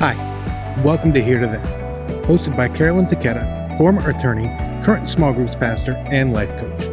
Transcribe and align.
Hi, 0.00 0.14
welcome 0.82 1.12
to 1.12 1.22
Here 1.22 1.38
to 1.38 1.46
There, 1.46 2.24
hosted 2.24 2.56
by 2.56 2.70
Carolyn 2.70 3.04
Taketa, 3.04 3.76
former 3.76 4.08
attorney, 4.08 4.46
current 4.82 5.10
small 5.10 5.34
groups 5.34 5.54
pastor, 5.54 5.92
and 6.06 6.32
life 6.32 6.56
coach. 6.56 6.84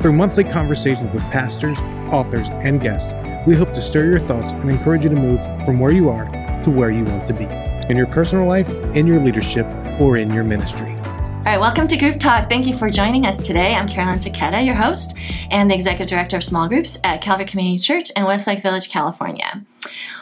Through 0.00 0.12
monthly 0.12 0.44
conversations 0.44 1.12
with 1.12 1.22
pastors, 1.24 1.78
authors, 2.10 2.48
and 2.48 2.80
guests, 2.80 3.12
we 3.46 3.54
hope 3.54 3.74
to 3.74 3.82
stir 3.82 4.06
your 4.06 4.20
thoughts 4.20 4.52
and 4.52 4.70
encourage 4.70 5.04
you 5.04 5.10
to 5.10 5.14
move 5.14 5.44
from 5.66 5.78
where 5.78 5.92
you 5.92 6.08
are 6.08 6.24
to 6.64 6.70
where 6.70 6.88
you 6.88 7.04
want 7.04 7.28
to 7.28 7.34
be 7.34 7.44
in 7.90 7.98
your 7.98 8.06
personal 8.06 8.46
life, 8.46 8.70
in 8.96 9.06
your 9.06 9.20
leadership, 9.20 9.66
or 10.00 10.16
in 10.16 10.32
your 10.32 10.42
ministry. 10.42 10.92
All 10.92 11.44
right, 11.44 11.60
welcome 11.60 11.86
to 11.86 11.98
Group 11.98 12.18
Talk. 12.18 12.48
Thank 12.48 12.66
you 12.66 12.74
for 12.74 12.88
joining 12.88 13.26
us 13.26 13.46
today. 13.46 13.74
I'm 13.74 13.86
Carolyn 13.86 14.20
Taketa, 14.20 14.64
your 14.64 14.74
host 14.74 15.14
and 15.50 15.70
the 15.70 15.74
Executive 15.74 16.08
Director 16.08 16.38
of 16.38 16.44
Small 16.44 16.66
Groups 16.66 16.98
at 17.04 17.20
Calvary 17.20 17.44
Community 17.44 17.78
Church 17.78 18.10
in 18.16 18.24
Westlake 18.24 18.62
Village, 18.62 18.88
California. 18.88 19.66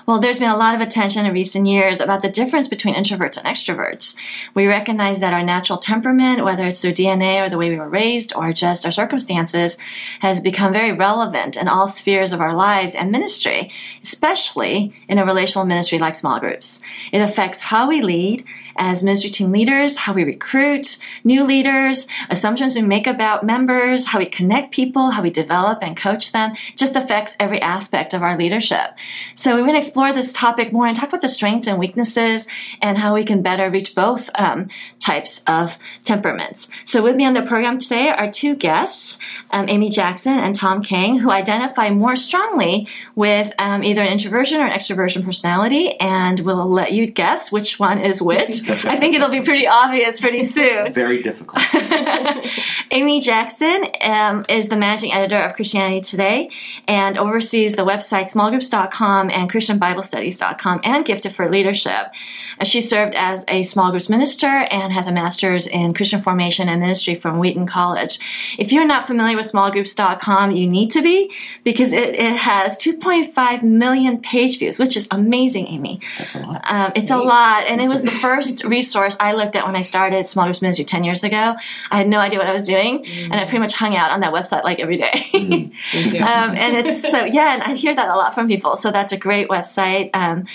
Well, 0.07 0.21
there's 0.21 0.39
been 0.39 0.51
a 0.51 0.57
lot 0.57 0.77
of 0.77 0.81
attention 0.81 1.27
in 1.27 1.33
recent 1.33 1.67
years 1.67 1.99
about 1.99 2.23
the 2.23 2.29
difference 2.29 2.69
between 2.69 2.95
introverts 2.95 3.39
and 3.39 3.47
extroverts. 3.47 4.15
We 4.55 4.69
recognize 4.69 5.19
that 5.19 5.35
our 5.35 5.43
natural 5.43 5.79
temperament, 5.79 6.45
whether 6.45 6.65
it's 6.65 6.81
through 6.81 6.93
DNA 6.93 7.45
or 7.45 7.51
the 7.51 7.59
way 7.59 7.71
we 7.71 7.77
were 7.77 7.89
raised 7.89 8.33
or 8.37 8.53
just 8.53 8.87
our 8.87 8.93
circumstances, 8.93 9.79
has 10.21 10.41
become 10.41 10.73
very 10.73 10.93
relevant 10.93 11.57
in 11.57 11.67
all 11.67 11.89
spheres 11.89 12.33
of 12.33 12.41
our 12.41 12.55
lives 12.55 12.95
and 12.95 13.11
ministry, 13.11 13.73
especially 14.01 14.95
in 15.09 15.19
a 15.19 15.27
relational 15.27 15.67
ministry 15.67 15.99
like 15.99 16.15
small 16.15 16.39
groups. 16.39 16.81
It 17.11 17.21
affects 17.21 17.61
how 17.61 17.89
we 17.89 18.01
lead 18.01 18.45
as 18.79 19.03
ministry 19.03 19.31
team 19.31 19.53
leaders, 19.53 19.97
how 19.97 20.13
we 20.13 20.25
recruit 20.25 20.97
new 21.25 21.45
leaders, 21.45 22.07
assumptions 22.31 22.75
we 22.75 22.83
make 22.83 23.07
about 23.07 23.45
members, 23.45 24.07
how 24.07 24.19
we 24.19 24.27
connect 24.27 24.73
people, 24.73 25.11
how 25.11 25.23
we 25.23 25.31
develop 25.31 25.79
and 25.83 25.97
coach 25.97 26.33
them, 26.33 26.55
just 26.77 26.97
affects 26.97 27.37
every 27.39 27.61
aspect 27.61 28.15
of 28.15 28.23
our 28.23 28.37
leadership. 28.37 28.95
So 29.35 29.55
we're 29.55 29.63
going 29.63 29.73
to 29.73 29.79
explore 29.79 30.13
this 30.13 30.33
topic 30.33 30.73
more 30.73 30.87
and 30.87 30.97
talk 30.97 31.09
about 31.09 31.23
the 31.23 31.29
strengths 31.29 31.67
and 31.67 31.79
weaknesses 31.79 32.47
and 32.83 32.99
how 32.99 33.15
we 33.15 33.25
can 33.25 33.43
better 33.43 33.71
reach 33.71 33.95
both 33.95 34.31
um, 34.39 34.69
types 34.99 35.43
of 35.47 35.79
temperaments. 36.03 36.71
So 36.85 37.03
with 37.03 37.17
me 37.17 37.25
on 37.25 37.35
the 37.35 37.43
program 37.43 37.79
today 37.79 38.09
are 38.09 38.31
two 38.31 38.55
guests, 38.55 39.19
um, 39.51 39.69
Amy 39.69 39.89
Jackson 39.89 40.39
and 40.39 40.55
Tom 40.55 40.83
Kang, 40.83 41.19
who 41.19 41.31
identify 41.31 41.91
more 41.91 42.17
strongly 42.17 42.89
with 43.15 43.53
um, 43.59 43.83
either 43.85 44.03
an 44.03 44.13
introversion 44.13 44.61
or 44.61 44.67
an 44.67 44.73
extroversion 44.73 45.25
personality, 45.25 45.99
and 46.01 46.41
we'll 46.41 46.69
let 46.69 46.93
you 46.93 47.07
guess 47.07 47.53
which 47.53 47.79
one 47.79 48.01
is 48.01 48.21
which. 48.21 48.66
I 48.69 48.97
think 48.99 49.15
it'll 49.15 49.31
be 49.31 49.43
pretty 49.43 49.67
obvious 49.67 50.21
pretty 50.21 50.45
soon. 50.45 50.93
Very 50.93 51.23
difficult. 51.23 51.63
Amy 52.91 53.21
Jackson 53.21 53.87
um, 54.03 54.45
is 54.49 54.69
the 54.69 54.77
managing 54.77 55.13
editor 55.13 55.37
of 55.37 55.55
Christianity 55.55 56.01
Today 56.01 56.51
and 56.87 57.19
oversees 57.19 57.75
the 57.75 57.83
website 57.83 58.33
smallgroups.com 58.33 59.31
and 59.31 59.51
christianbiblestudies.com 59.51 60.81
and 60.85 61.05
Gifted 61.05 61.33
for 61.33 61.51
Leadership. 61.51 62.13
Uh, 62.59 62.65
she 62.65 62.81
served 62.81 63.15
as 63.15 63.45
a 63.49 63.63
small 63.63 63.91
groups 63.91 64.09
minister 64.09 64.47
and 64.47 64.93
has 64.93 65.07
a 65.07 65.13
master's 65.13 65.67
in 65.67 65.95
Christian 65.95 66.21
formation 66.21 66.69
and 66.69 66.81
ministry 66.81 67.15
from 67.15 67.39
Wheaton 67.39 67.67
College. 67.67 68.19
If 68.59 68.73
you're 68.73 68.87
not 68.87 69.07
familiar 69.07 69.37
with 69.37 69.51
smallgroups.com, 69.51 70.53
you 70.53 70.69
need 70.69 70.91
to 70.93 71.03
be 71.03 71.33
because 71.65 71.93
it, 71.93 72.15
it 72.15 72.37
has 72.37 72.77
2.5 72.79 73.63
million 73.63 74.21
page 74.21 74.59
views, 74.59 74.79
which 74.79 74.97
is 74.97 75.07
amazing, 75.11 75.67
Amy. 75.69 76.01
That's 76.19 76.35
a 76.35 76.41
lot. 76.41 76.71
Um, 76.71 76.93
it's 76.95 77.11
a 77.11 77.19
lot, 77.19 77.67
and 77.67 77.81
it 77.81 77.89
was 77.89 78.03
the 78.03 78.11
first 78.27 78.56
resource 78.65 79.17
I 79.21 79.33
looked 79.33 79.57
at 79.57 79.67
when 79.67 79.77
I 79.77 79.83
started 79.83 80.25
small 80.25 80.45
groups 80.45 80.63
ministry 80.63 80.85
10 80.85 81.05
years 81.05 81.25
ago. 81.25 81.57
I 81.91 81.97
had 81.97 82.09
no 82.09 82.19
idea 82.19 82.39
what 82.39 82.49
I 82.49 82.53
was 82.53 82.65
doing, 82.65 83.07
and 83.07 83.35
I 83.35 83.45
pretty 83.45 83.59
much 83.59 83.75
hung 83.75 83.97
out 83.97 84.11
on 84.11 84.21
that 84.21 84.33
website 84.33 84.65
like 84.65 84.81
every 84.81 84.97
day. 84.97 85.31
um, 85.35 86.57
and 86.57 86.77
it's 86.77 87.09
so, 87.09 87.25
yeah, 87.25 87.55
and 87.55 87.63
I 87.63 87.75
hear 87.75 87.95
that 87.95 88.09
a 88.09 88.17
lot 88.17 88.35
from 88.35 88.49
people. 88.49 88.77
So 88.77 88.91
that's 88.91 89.13
a 89.13 89.17
great 89.17 89.49
website. 89.49 90.11
Um, 90.15 90.47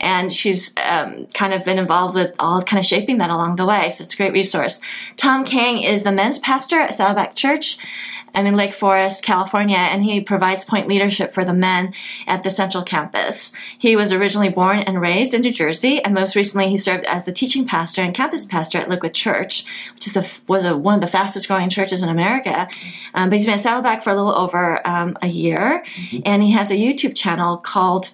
and 0.00 0.32
she's 0.32 0.74
um, 0.78 1.26
kind 1.34 1.52
of 1.52 1.64
been 1.64 1.78
involved 1.78 2.14
with 2.14 2.34
all 2.38 2.62
kind 2.62 2.78
of 2.78 2.86
shaping 2.86 3.18
that 3.18 3.30
along 3.30 3.56
the 3.56 3.66
way. 3.66 3.90
So 3.90 4.04
it's 4.04 4.14
a 4.14 4.16
great 4.16 4.32
resource. 4.32 4.80
Tom 5.16 5.44
Kang 5.44 5.82
is 5.82 6.02
the 6.02 6.12
men's 6.12 6.38
pastor 6.38 6.80
at 6.80 6.94
Saddleback 6.94 7.34
Church. 7.34 7.78
I'm 8.34 8.46
in 8.46 8.56
Lake 8.56 8.72
Forest, 8.72 9.24
California, 9.24 9.76
and 9.76 10.02
he 10.02 10.20
provides 10.20 10.64
point 10.64 10.88
leadership 10.88 11.32
for 11.32 11.44
the 11.44 11.52
men 11.54 11.94
at 12.26 12.44
the 12.44 12.50
Central 12.50 12.82
Campus. 12.82 13.52
He 13.78 13.96
was 13.96 14.12
originally 14.12 14.48
born 14.48 14.80
and 14.80 15.00
raised 15.00 15.34
in 15.34 15.42
New 15.42 15.52
Jersey, 15.52 16.02
and 16.02 16.14
most 16.14 16.36
recently 16.36 16.68
he 16.68 16.76
served 16.76 17.04
as 17.04 17.24
the 17.24 17.32
teaching 17.32 17.66
pastor 17.66 18.02
and 18.02 18.14
campus 18.14 18.44
pastor 18.44 18.78
at 18.78 18.88
Liquid 18.88 19.14
Church, 19.14 19.64
which 19.94 20.06
is 20.06 20.16
a, 20.16 20.24
was 20.46 20.64
a, 20.64 20.76
one 20.76 20.96
of 20.96 21.00
the 21.00 21.06
fastest 21.06 21.48
growing 21.48 21.70
churches 21.70 22.02
in 22.02 22.08
America. 22.08 22.68
Um, 23.14 23.30
but 23.30 23.38
he's 23.38 23.46
been 23.46 23.54
at 23.54 23.60
Saddleback 23.60 24.02
for 24.02 24.10
a 24.10 24.16
little 24.16 24.36
over 24.36 24.86
um, 24.86 25.16
a 25.22 25.28
year, 25.28 25.84
and 26.24 26.42
he 26.42 26.52
has 26.52 26.70
a 26.70 26.74
YouTube 26.74 27.16
channel 27.16 27.56
called 27.56 28.10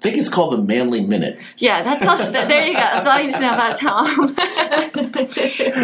I 0.00 0.02
think 0.02 0.16
it's 0.16 0.30
called 0.30 0.54
the 0.54 0.62
Manly 0.62 1.02
Minute. 1.02 1.38
yeah, 1.58 1.82
that 1.82 2.00
tells 2.00 2.24
you. 2.24 2.32
That, 2.32 2.48
there 2.48 2.66
you 2.66 2.72
go. 2.72 2.80
That's 2.80 3.06
all 3.06 3.18
you 3.18 3.24
need 3.26 3.34
to 3.34 3.40
know 3.40 3.50
about 3.50 3.76
Tom. 3.76 4.34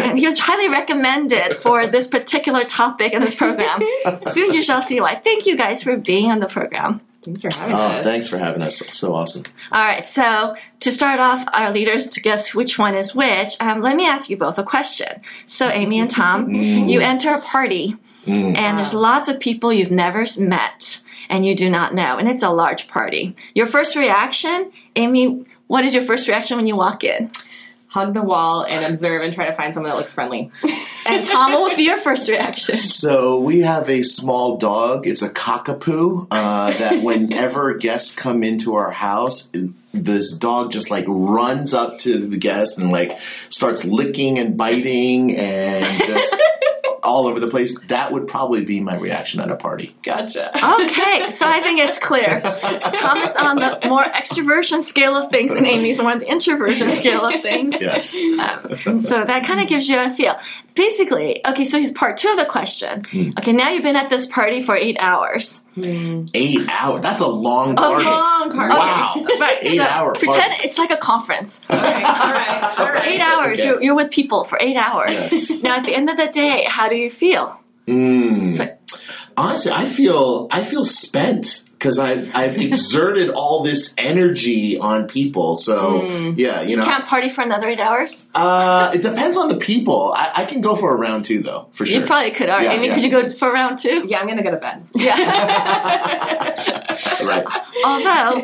and 0.01 0.17
he 0.19 0.25
was 0.25 0.39
highly 0.39 0.69
recommended 0.69 1.53
for 1.55 1.85
this 1.87 2.07
particular 2.07 2.63
topic 2.63 3.13
in 3.13 3.21
this 3.21 3.35
program. 3.35 3.79
Soon 4.31 4.53
you 4.53 4.61
shall 4.63 4.81
see 4.81 4.99
why. 4.99 5.15
Thank 5.15 5.45
you 5.45 5.55
guys 5.55 5.83
for 5.83 5.95
being 5.97 6.31
on 6.31 6.39
the 6.39 6.47
program. 6.47 7.01
Thanks 7.23 7.41
for 7.43 7.49
having 7.53 7.75
Oh, 7.75 7.79
us. 7.79 8.03
thanks 8.05 8.27
for 8.29 8.37
having 8.37 8.61
us. 8.63 8.79
It's 8.81 8.97
so 8.97 9.13
awesome. 9.13 9.43
All 9.71 9.83
right, 9.83 10.07
so 10.07 10.55
to 10.79 10.91
start 10.91 11.19
off, 11.19 11.43
our 11.53 11.71
leaders 11.71 12.07
to 12.11 12.21
guess 12.21 12.55
which 12.55 12.79
one 12.79 12.95
is 12.95 13.13
which, 13.13 13.55
um, 13.59 13.81
let 13.81 13.97
me 13.97 14.07
ask 14.07 14.29
you 14.29 14.37
both 14.37 14.57
a 14.57 14.63
question. 14.63 15.07
So, 15.45 15.67
Amy 15.69 15.99
and 15.99 16.09
Tom, 16.09 16.49
you 16.51 17.01
enter 17.01 17.33
a 17.33 17.41
party, 17.41 17.97
and 18.25 18.77
there's 18.79 18.93
lots 18.93 19.27
of 19.27 19.39
people 19.41 19.73
you've 19.73 19.91
never 19.91 20.25
met 20.39 21.01
and 21.29 21.45
you 21.45 21.55
do 21.55 21.69
not 21.69 21.93
know, 21.93 22.17
and 22.17 22.27
it's 22.27 22.43
a 22.43 22.49
large 22.49 22.87
party. 22.87 23.35
Your 23.53 23.65
first 23.65 23.95
reaction, 23.95 24.71
Amy, 24.95 25.45
what 25.67 25.85
is 25.85 25.93
your 25.93 26.03
first 26.03 26.27
reaction 26.27 26.57
when 26.57 26.67
you 26.67 26.75
walk 26.75 27.03
in? 27.03 27.31
Hug 27.87 28.13
the 28.13 28.21
wall 28.21 28.63
and 28.63 28.85
observe 28.85 29.21
and 29.21 29.33
try 29.33 29.45
to 29.45 29.53
find 29.53 29.73
someone 29.73 29.91
that 29.91 29.97
looks 29.97 30.13
friendly. 30.13 30.51
And 31.07 31.25
Tom, 31.25 31.53
what 31.53 31.61
would 31.61 31.77
be 31.77 31.83
your 31.83 31.97
first 31.97 32.27
reaction? 32.27 32.75
So 32.75 33.39
we 33.39 33.61
have 33.61 33.89
a 33.89 34.03
small 34.03 34.57
dog. 34.57 35.07
It's 35.07 35.21
a 35.21 35.29
cockapoo. 35.29 36.27
Uh, 36.29 36.77
that 36.77 37.01
whenever 37.03 37.75
guests 37.75 38.13
come 38.13 38.43
into 38.43 38.75
our 38.75 38.91
house, 38.91 39.49
this 39.93 40.33
dog 40.33 40.71
just 40.71 40.91
like 40.91 41.05
runs 41.07 41.73
up 41.73 41.99
to 41.99 42.27
the 42.27 42.37
guest 42.37 42.77
and 42.77 42.91
like 42.91 43.19
starts 43.47 43.85
licking 43.85 44.37
and 44.37 44.57
biting 44.57 45.37
and 45.37 46.03
just 46.03 46.35
all 47.03 47.27
over 47.27 47.39
the 47.39 47.47
place. 47.47 47.79
That 47.87 48.11
would 48.11 48.27
probably 48.27 48.65
be 48.65 48.79
my 48.79 48.95
reaction 48.95 49.39
at 49.39 49.51
a 49.51 49.55
party. 49.55 49.95
Gotcha. 50.03 50.55
Okay, 50.55 51.31
so 51.31 51.45
I 51.47 51.61
think 51.61 51.79
it's 51.79 51.99
clear. 51.99 52.41
Tom 52.95 53.17
is 53.19 53.35
on 53.35 53.57
the 53.57 53.79
more 53.87 54.03
extroversion 54.03 54.81
scale 54.81 55.15
of 55.15 55.29
things, 55.29 55.55
and 55.55 55.65
Amy's 55.67 55.99
more 55.99 56.11
on 56.11 56.19
the 56.19 56.29
introversion 56.29 56.91
scale 56.91 57.25
of 57.25 57.41
things. 57.41 57.81
Yes. 57.81 58.15
Um, 58.15 58.99
so 58.99 59.23
that 59.23 59.45
kind 59.45 59.61
of 59.61 59.67
gives 59.67 59.87
you 59.87 59.99
a 59.99 60.09
feel. 60.09 60.37
Basically, 60.77 61.45
okay, 61.45 61.63
so 61.65 61.79
here's 61.79 61.91
part 61.91 62.17
two 62.17 62.29
of 62.29 62.37
the 62.37 62.45
question. 62.45 63.03
Okay, 63.39 63.51
now 63.51 63.69
you've 63.71 63.83
been 63.83 63.95
at 63.95 64.09
this 64.09 64.27
party 64.27 64.61
for 64.61 64.75
eight 64.75 64.95
hours. 64.99 65.65
Eight 65.75 66.69
hours. 66.69 67.01
That's 67.01 67.19
a 67.21 67.27
long 67.27 67.71
A 67.73 67.75
party. 67.75 68.03
long 68.05 68.51
party. 68.51 68.73
Wow. 68.73 69.25
Right, 69.39 69.57
Eight 69.63 69.77
so 69.77 69.83
hour 69.83 70.13
Pretend 70.13 70.51
party. 70.51 70.67
it's 70.67 70.77
like 70.77 70.91
a 70.91 70.97
conference. 70.97 71.61
all 71.69 71.77
right. 71.77 72.63
All 72.63 72.75
For 72.87 72.95
eight 73.07 73.19
hours, 73.21 73.59
Okay. 73.59 73.67
you're, 73.69 73.81
you're 73.83 73.95
with 73.95 74.11
people 74.11 74.43
for 74.43 74.57
eight 74.61 74.77
hours. 74.77 75.11
Yes. 75.11 75.63
Now, 75.63 75.77
at 75.77 75.85
the 75.85 75.95
end 75.95 76.09
of 76.09 76.17
the 76.17 76.27
day, 76.27 76.65
how 76.67 76.87
do 76.89 76.97
you 76.99 77.09
feel? 77.09 77.59
Mm. 77.87 78.55
So- 78.57 78.77
Honestly, 79.35 79.71
I 79.71 79.85
feel 79.85 80.47
I 80.51 80.63
feel 80.63 80.83
spent 80.83 81.63
because 81.77 81.99
I've 81.99 82.35
I've 82.35 82.57
exerted 82.61 83.29
all 83.29 83.63
this 83.63 83.93
energy 83.97 84.77
on 84.79 85.07
people. 85.07 85.55
So 85.55 86.03
yeah, 86.35 86.61
you 86.61 86.75
know, 86.77 86.83
you 86.83 86.89
Can't 86.89 87.05
party 87.05 87.29
for 87.29 87.41
another 87.41 87.67
eight 87.67 87.79
hours? 87.79 88.29
uh, 88.35 88.91
it 88.93 89.01
depends 89.03 89.37
on 89.37 89.47
the 89.49 89.57
people. 89.57 90.13
I, 90.15 90.31
I 90.37 90.45
can 90.45 90.61
go 90.61 90.75
for 90.75 90.91
a 90.93 90.97
round 90.97 91.25
two 91.25 91.41
though, 91.41 91.67
for 91.73 91.85
sure. 91.85 92.01
You 92.01 92.05
probably 92.05 92.31
could. 92.31 92.49
All 92.49 92.57
right, 92.57 92.65
Yeah, 92.65 92.73
Amy, 92.73 92.87
yeah. 92.87 92.93
could 92.95 93.03
you 93.03 93.09
go 93.11 93.27
for 93.27 93.51
round 93.51 93.77
two? 93.79 94.05
Yeah, 94.07 94.19
I'm 94.19 94.27
gonna 94.27 94.43
go 94.43 94.51
to 94.51 94.57
bed. 94.57 94.83
Yeah. 94.95 95.15
right. 97.23 97.45
Although, 97.85 98.41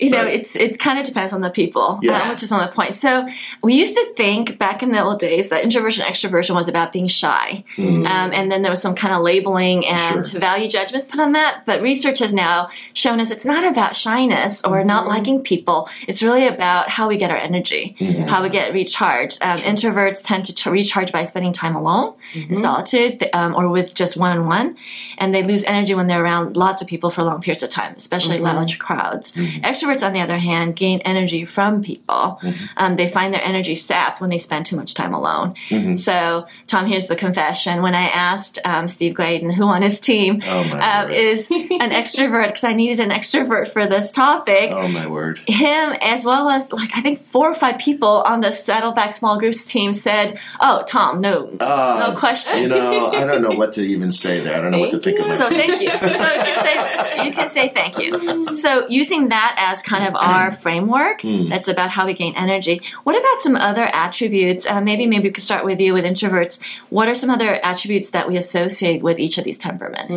you 0.00 0.10
know, 0.10 0.24
Right. 0.24 0.34
it's 0.34 0.56
it 0.56 0.78
kind 0.78 0.98
of 0.98 1.04
depends 1.06 1.32
on 1.32 1.40
the 1.40 1.50
people, 1.50 1.98
Yeah. 2.02 2.18
uh, 2.18 2.30
which 2.30 2.42
is 2.42 2.52
on 2.52 2.60
the 2.60 2.72
point. 2.72 2.94
So 2.94 3.26
we 3.62 3.74
used 3.74 3.94
to 3.94 4.12
think 4.16 4.58
back 4.58 4.82
in 4.82 4.92
the 4.92 5.02
old 5.02 5.18
days 5.18 5.48
that 5.48 5.64
introversion 5.64 6.04
extroversion 6.04 6.54
was 6.54 6.68
about 6.68 6.92
being 6.92 7.06
shy, 7.08 7.64
um, 7.78 8.06
and 8.06 8.50
then 8.50 8.62
there 8.62 8.70
was 8.70 8.82
some 8.82 8.94
kind 8.94 9.14
of 9.14 9.22
labeling 9.22 9.86
and. 9.86 10.26
Sure. 10.26 10.40
value 10.40 10.68
judgments 10.68 11.06
put 11.06 11.20
on 11.20 11.32
that. 11.32 11.62
But 11.64 11.80
research 11.80 12.18
has 12.18 12.32
now 12.34 12.68
shown 12.92 13.20
us 13.20 13.30
it's 13.30 13.44
not 13.44 13.64
about 13.64 13.94
shyness 13.96 14.62
or 14.64 14.74
Mm-hmm. 14.78 14.88
not 14.88 15.06
liking 15.06 15.42
people. 15.42 15.88
It's 16.08 16.22
really 16.22 16.46
about 16.46 16.88
how 16.88 17.08
we 17.08 17.16
get 17.16 17.30
our 17.30 17.36
energy, 17.36 17.96
Mm-hmm. 17.98 18.22
how 18.28 18.42
we 18.42 18.48
get 18.48 18.72
recharged. 18.72 19.42
Um, 19.42 19.58
introverts 19.60 20.22
tend 20.24 20.44
to 20.46 20.54
ch- 20.54 20.66
recharge 20.66 21.12
by 21.12 21.24
spending 21.24 21.52
time 21.52 21.76
alone 21.76 22.14
in 22.34 22.54
solitude 22.56 23.22
um, 23.32 23.54
or 23.54 23.68
with 23.68 23.94
just 23.94 24.16
one 24.16 24.36
on 24.36 24.46
one, 24.46 24.76
and 25.18 25.34
they 25.34 25.42
lose 25.42 25.64
energy 25.64 25.94
when 25.94 26.06
they're 26.06 26.22
around 26.22 26.56
lots 26.56 26.82
of 26.82 26.88
people 26.88 27.10
for 27.10 27.22
long 27.22 27.40
periods 27.40 27.62
of 27.62 27.70
time, 27.70 27.94
especially 27.96 28.38
large 28.38 28.54
large 28.56 28.78
crowds. 28.78 29.32
Extroverts, 29.34 30.06
on 30.06 30.12
the 30.12 30.20
other 30.20 30.38
hand, 30.38 30.76
gain 30.76 31.00
energy 31.00 31.44
from 31.44 31.82
people. 31.82 32.40
Um, 32.76 32.94
they 32.94 33.08
find 33.08 33.32
their 33.34 33.42
energy 33.44 33.74
sapped 33.74 34.20
when 34.20 34.30
they 34.30 34.38
spend 34.38 34.64
too 34.66 34.76
much 34.76 34.94
time 34.94 35.12
alone. 35.14 35.54
So, 35.94 36.46
Tom, 36.66 36.86
here's 36.86 37.06
the 37.08 37.16
confession. 37.16 37.82
When 37.82 37.94
I 37.94 38.04
asked 38.08 38.58
um, 38.64 38.88
Steve 38.88 39.14
Gladen, 39.14 39.50
who 39.50 39.64
on 39.64 39.82
his 39.82 39.98
team 40.00 40.40
Oh, 40.44 40.60
uh, 40.62 41.08
is 41.10 41.50
an 41.50 41.90
extrovert, 41.90 42.48
because 42.64 42.72
I 42.72 42.76
needed 42.76 43.00
an 43.00 43.10
extrovert 43.10 43.68
for 43.68 43.86
this 43.86 44.10
topic, 44.10 44.70
Oh 44.72 44.88
my 44.88 45.06
word. 45.06 45.38
him 45.46 45.94
as 46.00 46.24
well 46.24 46.48
as 46.48 46.72
like 46.72 46.90
I 46.96 47.00
think 47.02 47.26
four 47.26 47.50
or 47.50 47.54
five 47.54 47.78
people 47.78 48.22
on 48.26 48.40
the 48.40 48.52
Saddleback 48.52 49.12
Small 49.14 49.38
Groups 49.38 49.64
team 49.64 49.92
said, 49.92 50.38
"Oh, 50.60 50.82
Tom, 50.86 51.20
no, 51.20 51.48
Uh, 51.60 52.06
no 52.10 52.16
question." 52.18 52.62
You 52.62 52.68
know, 52.68 53.08
I 53.12 53.24
don't 53.26 53.42
know 53.42 53.56
what 53.56 53.74
to 53.74 53.82
even 53.82 54.10
say 54.10 54.40
there. 54.40 54.56
I 54.56 54.60
don't 54.62 54.70
know 54.70 54.78
what 54.78 54.90
to 54.92 54.98
think 54.98 55.18
of. 55.18 55.24
So 55.24 55.48
thank 55.48 55.80
you. 55.82 55.90
So 55.90 56.06
you 56.06 56.44
can 56.48 56.58
say 56.64 57.24
you 57.26 57.32
can 57.32 57.48
say 57.48 57.68
thank 57.68 57.98
you. 57.98 58.44
So 58.44 58.86
using 58.88 59.28
that 59.28 59.56
as 59.58 59.82
kind 59.82 60.06
of 60.08 60.14
our 60.14 60.50
framework, 60.50 61.20
Hmm. 61.22 61.48
that's 61.48 61.68
about 61.68 61.90
how 61.90 62.06
we 62.06 62.14
gain 62.14 62.34
energy. 62.36 62.80
What 63.04 63.16
about 63.18 63.40
some 63.40 63.56
other 63.56 63.84
attributes? 63.92 64.66
Uh, 64.66 64.80
maybe 64.80 65.06
maybe 65.06 65.28
we 65.28 65.32
could 65.32 65.44
start 65.44 65.64
with 65.64 65.80
you 65.80 65.92
with 65.94 66.04
introverts. 66.04 66.60
What 66.90 67.08
are 67.08 67.14
some 67.14 67.30
other 67.30 67.58
attributes 67.62 68.10
that 68.10 68.28
we 68.28 68.36
associate 68.36 69.02
with 69.02 69.18
each 69.18 69.36
of 69.38 69.44
these 69.44 69.58
temperaments? 69.58 70.16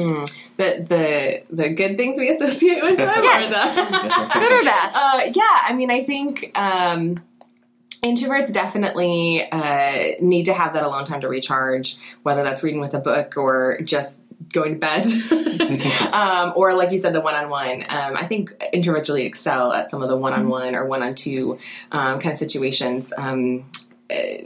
the 0.57 0.69
the 0.93 1.43
the 1.61 1.69
good 1.69 1.97
things 1.97 2.17
we 2.17 2.29
associate 2.41 2.81
with 2.83 2.97
them. 2.97 3.23
Yes. 3.23 3.51
Or 3.51 3.83
the, 3.83 4.39
Good 4.39 4.61
or 4.61 4.63
bad? 4.63 4.91
uh, 4.95 5.31
yeah, 5.33 5.61
I 5.63 5.73
mean, 5.73 5.91
I 5.91 6.03
think 6.03 6.57
um, 6.57 7.15
introverts 8.03 8.53
definitely 8.53 9.49
uh, 9.51 10.15
need 10.19 10.45
to 10.45 10.53
have 10.53 10.73
that 10.73 10.83
alone 10.83 11.05
time 11.05 11.21
to 11.21 11.27
recharge, 11.27 11.97
whether 12.23 12.43
that's 12.43 12.63
reading 12.63 12.81
with 12.81 12.93
a 12.93 12.99
book 12.99 13.37
or 13.37 13.79
just 13.83 14.19
going 14.53 14.73
to 14.73 14.79
bed, 14.79 15.05
um, 16.13 16.53
or 16.55 16.75
like 16.75 16.91
you 16.91 16.99
said, 16.99 17.13
the 17.13 17.21
one-on-one. 17.21 17.81
Um, 17.89 18.15
I 18.15 18.25
think 18.27 18.51
introverts 18.73 19.09
really 19.09 19.25
excel 19.25 19.73
at 19.73 19.91
some 19.91 20.01
of 20.01 20.09
the 20.09 20.17
one-on-one 20.17 20.75
or 20.75 20.85
one-on-two 20.85 21.57
um, 21.91 22.19
kind 22.19 22.33
of 22.33 22.37
situations. 22.37 23.11
Um, 23.17 23.69
uh, 24.09 24.45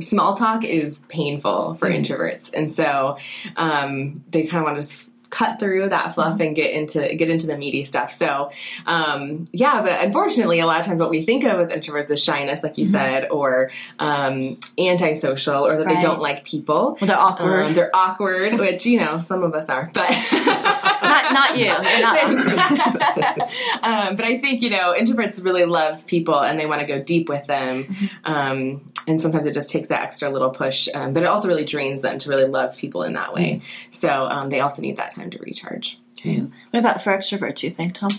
small 0.00 0.36
talk 0.36 0.64
is 0.64 1.00
painful 1.08 1.74
for 1.74 1.88
introverts, 1.88 2.52
and 2.54 2.72
so 2.72 3.18
um, 3.56 4.24
they 4.30 4.44
kind 4.44 4.66
of 4.66 4.72
want 4.72 4.84
to 4.84 5.09
cut 5.30 5.58
through 5.60 5.88
that 5.88 6.14
fluff 6.14 6.40
and 6.40 6.54
get 6.56 6.72
into 6.72 7.14
get 7.14 7.30
into 7.30 7.46
the 7.46 7.56
meaty 7.56 7.84
stuff. 7.84 8.12
So 8.12 8.50
um, 8.86 9.48
yeah, 9.52 9.80
but 9.82 10.04
unfortunately, 10.04 10.60
a 10.60 10.66
lot 10.66 10.80
of 10.80 10.86
times 10.86 11.00
what 11.00 11.10
we 11.10 11.24
think 11.24 11.44
of 11.44 11.58
with 11.58 11.70
introverts 11.70 12.10
is 12.10 12.22
shyness, 12.22 12.62
like 12.62 12.76
you 12.78 12.84
said, 12.86 13.28
or 13.30 13.70
um, 13.98 14.58
antisocial, 14.78 15.66
or 15.66 15.76
that 15.76 15.86
Right. 15.86 15.96
they 15.96 16.02
don't 16.02 16.20
like 16.20 16.44
people. 16.44 16.98
Well, 17.00 17.06
they're 17.08 17.18
awkward. 17.18 17.66
Um, 17.66 17.74
they're 17.74 17.94
awkward, 17.94 18.58
which 18.58 18.84
you 18.86 18.98
know 19.00 19.20
some 19.20 19.42
of 19.42 19.54
us 19.54 19.68
are, 19.68 19.90
but 19.94 20.10
not 20.32 21.32
not 21.32 21.56
you. 21.56 21.66
Not. 21.66 22.30
um, 23.82 24.16
but 24.16 24.24
I 24.24 24.38
think 24.40 24.62
you 24.62 24.70
know 24.70 24.94
introverts 24.98 25.42
really 25.44 25.64
love 25.64 26.06
people 26.06 26.38
and 26.38 26.58
they 26.58 26.66
want 26.66 26.80
to 26.80 26.86
go 26.86 27.02
deep 27.02 27.28
with 27.28 27.46
them, 27.46 27.84
Mm-hmm. 27.84 28.32
And 29.06 29.20
sometimes 29.20 29.46
it 29.46 29.54
just 29.54 29.70
takes 29.70 29.88
that 29.88 30.02
extra 30.02 30.30
little 30.30 30.50
push. 30.50 30.88
Um, 30.94 31.12
but 31.12 31.22
it 31.22 31.26
also 31.26 31.48
really 31.48 31.64
drains 31.64 32.02
them 32.02 32.18
to 32.18 32.28
really 32.28 32.46
love 32.46 32.76
people 32.76 33.02
in 33.02 33.14
that 33.14 33.32
way. 33.32 33.54
Mm-hmm. 33.54 33.92
So 33.92 34.08
um, 34.08 34.50
they 34.50 34.60
also 34.60 34.82
need 34.82 34.96
that 34.98 35.14
time 35.14 35.30
to 35.30 35.38
recharge. 35.38 35.98
What 36.70 36.80
about 36.80 37.02
for 37.02 37.16
extroverts? 37.16 37.62
You 37.62 37.70
think, 37.70 37.94
Tom? 37.94 38.10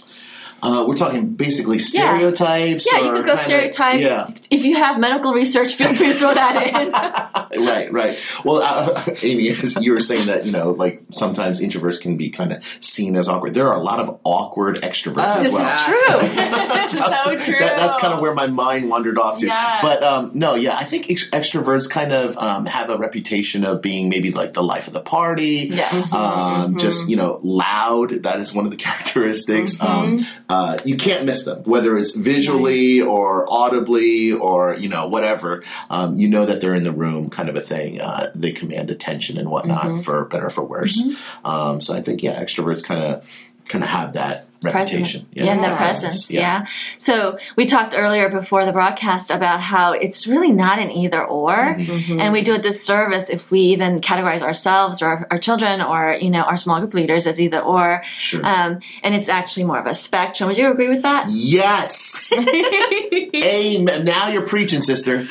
Uh, 0.63 0.85
we're 0.87 0.95
talking 0.95 1.33
basically 1.33 1.79
stereotypes. 1.79 2.87
Yeah, 2.91 3.01
you 3.01 3.11
or 3.11 3.15
could 3.15 3.25
go 3.25 3.35
stereotypes. 3.35 4.03
Yeah, 4.03 4.27
If 4.49 4.63
you 4.63 4.75
have 4.75 4.99
medical 4.99 5.33
research, 5.33 5.73
feel 5.73 5.93
free 5.93 6.09
to 6.09 6.13
throw 6.13 6.33
that 6.33 7.51
in. 7.51 7.61
right, 7.65 7.91
right. 7.91 8.25
Well, 8.45 8.61
uh, 8.61 9.03
Amy, 9.23 9.53
you 9.81 9.93
were 9.93 9.99
saying 9.99 10.27
that 10.27 10.45
you 10.45 10.51
know, 10.51 10.71
like 10.71 11.01
sometimes 11.11 11.59
introverts 11.59 12.01
can 12.01 12.17
be 12.17 12.29
kind 12.29 12.51
of 12.51 12.63
seen 12.79 13.15
as 13.15 13.27
awkward. 13.27 13.53
There 13.53 13.67
are 13.67 13.75
a 13.75 13.81
lot 13.81 13.99
of 13.99 14.19
awkward 14.23 14.77
extroverts 14.77 15.37
as 15.37 15.43
this 15.45 15.53
well. 15.53 15.65
is 15.65 15.81
true. 15.83 16.35
That's 16.35 16.91
so 16.91 17.37
true. 17.37 17.59
That, 17.59 17.77
that's 17.77 17.97
kind 17.97 18.13
of 18.13 18.21
where 18.21 18.33
my 18.33 18.47
mind 18.47 18.89
wandered 18.89 19.17
off 19.17 19.39
to. 19.39 19.47
Yes. 19.47 19.79
But 19.81 20.03
um, 20.03 20.31
no, 20.35 20.55
yeah, 20.55 20.77
I 20.77 20.83
think 20.83 21.09
ex- 21.09 21.29
extroverts 21.29 21.89
kind 21.89 22.13
of 22.13 22.37
um, 22.37 22.65
have 22.65 22.89
a 22.89 22.97
reputation 22.97 23.65
of 23.65 23.81
being 23.81 24.09
maybe 24.09 24.31
like 24.31 24.53
the 24.53 24.63
life 24.63 24.87
of 24.87 24.93
the 24.93 25.01
party. 25.01 25.69
Yes. 25.71 26.13
Um, 26.13 26.77
Just 26.77 27.09
you 27.09 27.15
know, 27.15 27.39
loud. 27.41 28.11
That 28.23 28.39
is 28.39 28.53
one 28.53 28.65
of 28.65 28.71
the 28.71 28.77
characteristics. 28.77 29.81
Um, 29.81 30.25
uh, 30.51 30.77
you 30.83 30.97
can't 30.97 31.23
miss 31.23 31.45
them, 31.45 31.63
whether 31.63 31.97
it's 31.97 32.13
visually 32.13 33.01
or 33.01 33.45
audibly 33.49 34.33
or 34.33 34.75
you 34.75 34.89
know 34.89 35.07
whatever. 35.07 35.63
Um, 35.89 36.15
you 36.15 36.27
know 36.27 36.45
that 36.45 36.59
they're 36.59 36.75
in 36.75 36.83
the 36.83 36.91
room, 36.91 37.29
kind 37.29 37.47
of 37.47 37.55
a 37.55 37.61
thing. 37.61 38.01
Uh, 38.01 38.31
they 38.35 38.51
command 38.51 38.91
attention 38.91 39.37
and 39.37 39.49
whatnot, 39.49 40.03
for 40.03 40.25
better 40.25 40.47
or 40.47 40.49
for 40.49 40.65
worse. 40.65 41.01
Um, 41.45 41.79
so 41.79 41.95
I 41.95 42.01
think 42.01 42.21
yeah, 42.21 42.37
extroverts 42.43 42.83
kind 42.83 43.01
of 43.01 43.47
kind 43.69 43.81
of 43.81 43.89
have 43.89 44.13
that 44.13 44.47
reputation. 44.63 45.21
Present. 45.21 45.27
Yeah, 45.33 45.45
and 45.45 45.63
the 45.63 45.75
presence. 45.75 46.33
Yeah. 46.33 46.65
So 46.97 47.37
we 47.55 47.65
talked 47.65 47.95
earlier 47.97 48.29
before 48.29 48.65
the 48.65 48.73
broadcast 48.73 49.31
about 49.31 49.61
how 49.61 49.93
it's 49.93 50.27
really 50.27 50.51
not 50.51 50.79
an 50.79 50.91
either 50.91 51.23
or, 51.23 51.53
and 51.55 52.33
we 52.33 52.41
do 52.41 52.55
a 52.55 52.59
disservice 52.59 53.29
if 53.29 53.51
we 53.51 53.61
even 53.61 53.99
categorize 53.99 54.41
ourselves 54.41 55.01
or 55.01 55.07
our, 55.07 55.27
our 55.31 55.37
children 55.37 55.81
or 55.81 56.17
you 56.19 56.29
know 56.29 56.41
our 56.41 56.57
small 56.57 56.79
group 56.79 56.93
leaders 56.93 57.27
as 57.27 57.39
either 57.39 57.59
or. 57.59 58.03
Sure. 58.17 58.45
Um, 58.45 58.79
and 59.03 59.15
it's 59.15 59.29
actually 59.29 59.65
more 59.65 59.79
of 59.79 59.85
a 59.85 59.95
spectrum. 59.95 60.47
Would 60.47 60.57
you 60.57 60.71
agree 60.71 60.89
with 60.89 61.03
that? 61.03 61.27
Yes. 61.29 62.31
Amen. 63.35 64.05
Now 64.05 64.29
you're 64.29 64.47
preaching, 64.47 64.81
sister. 64.81 65.27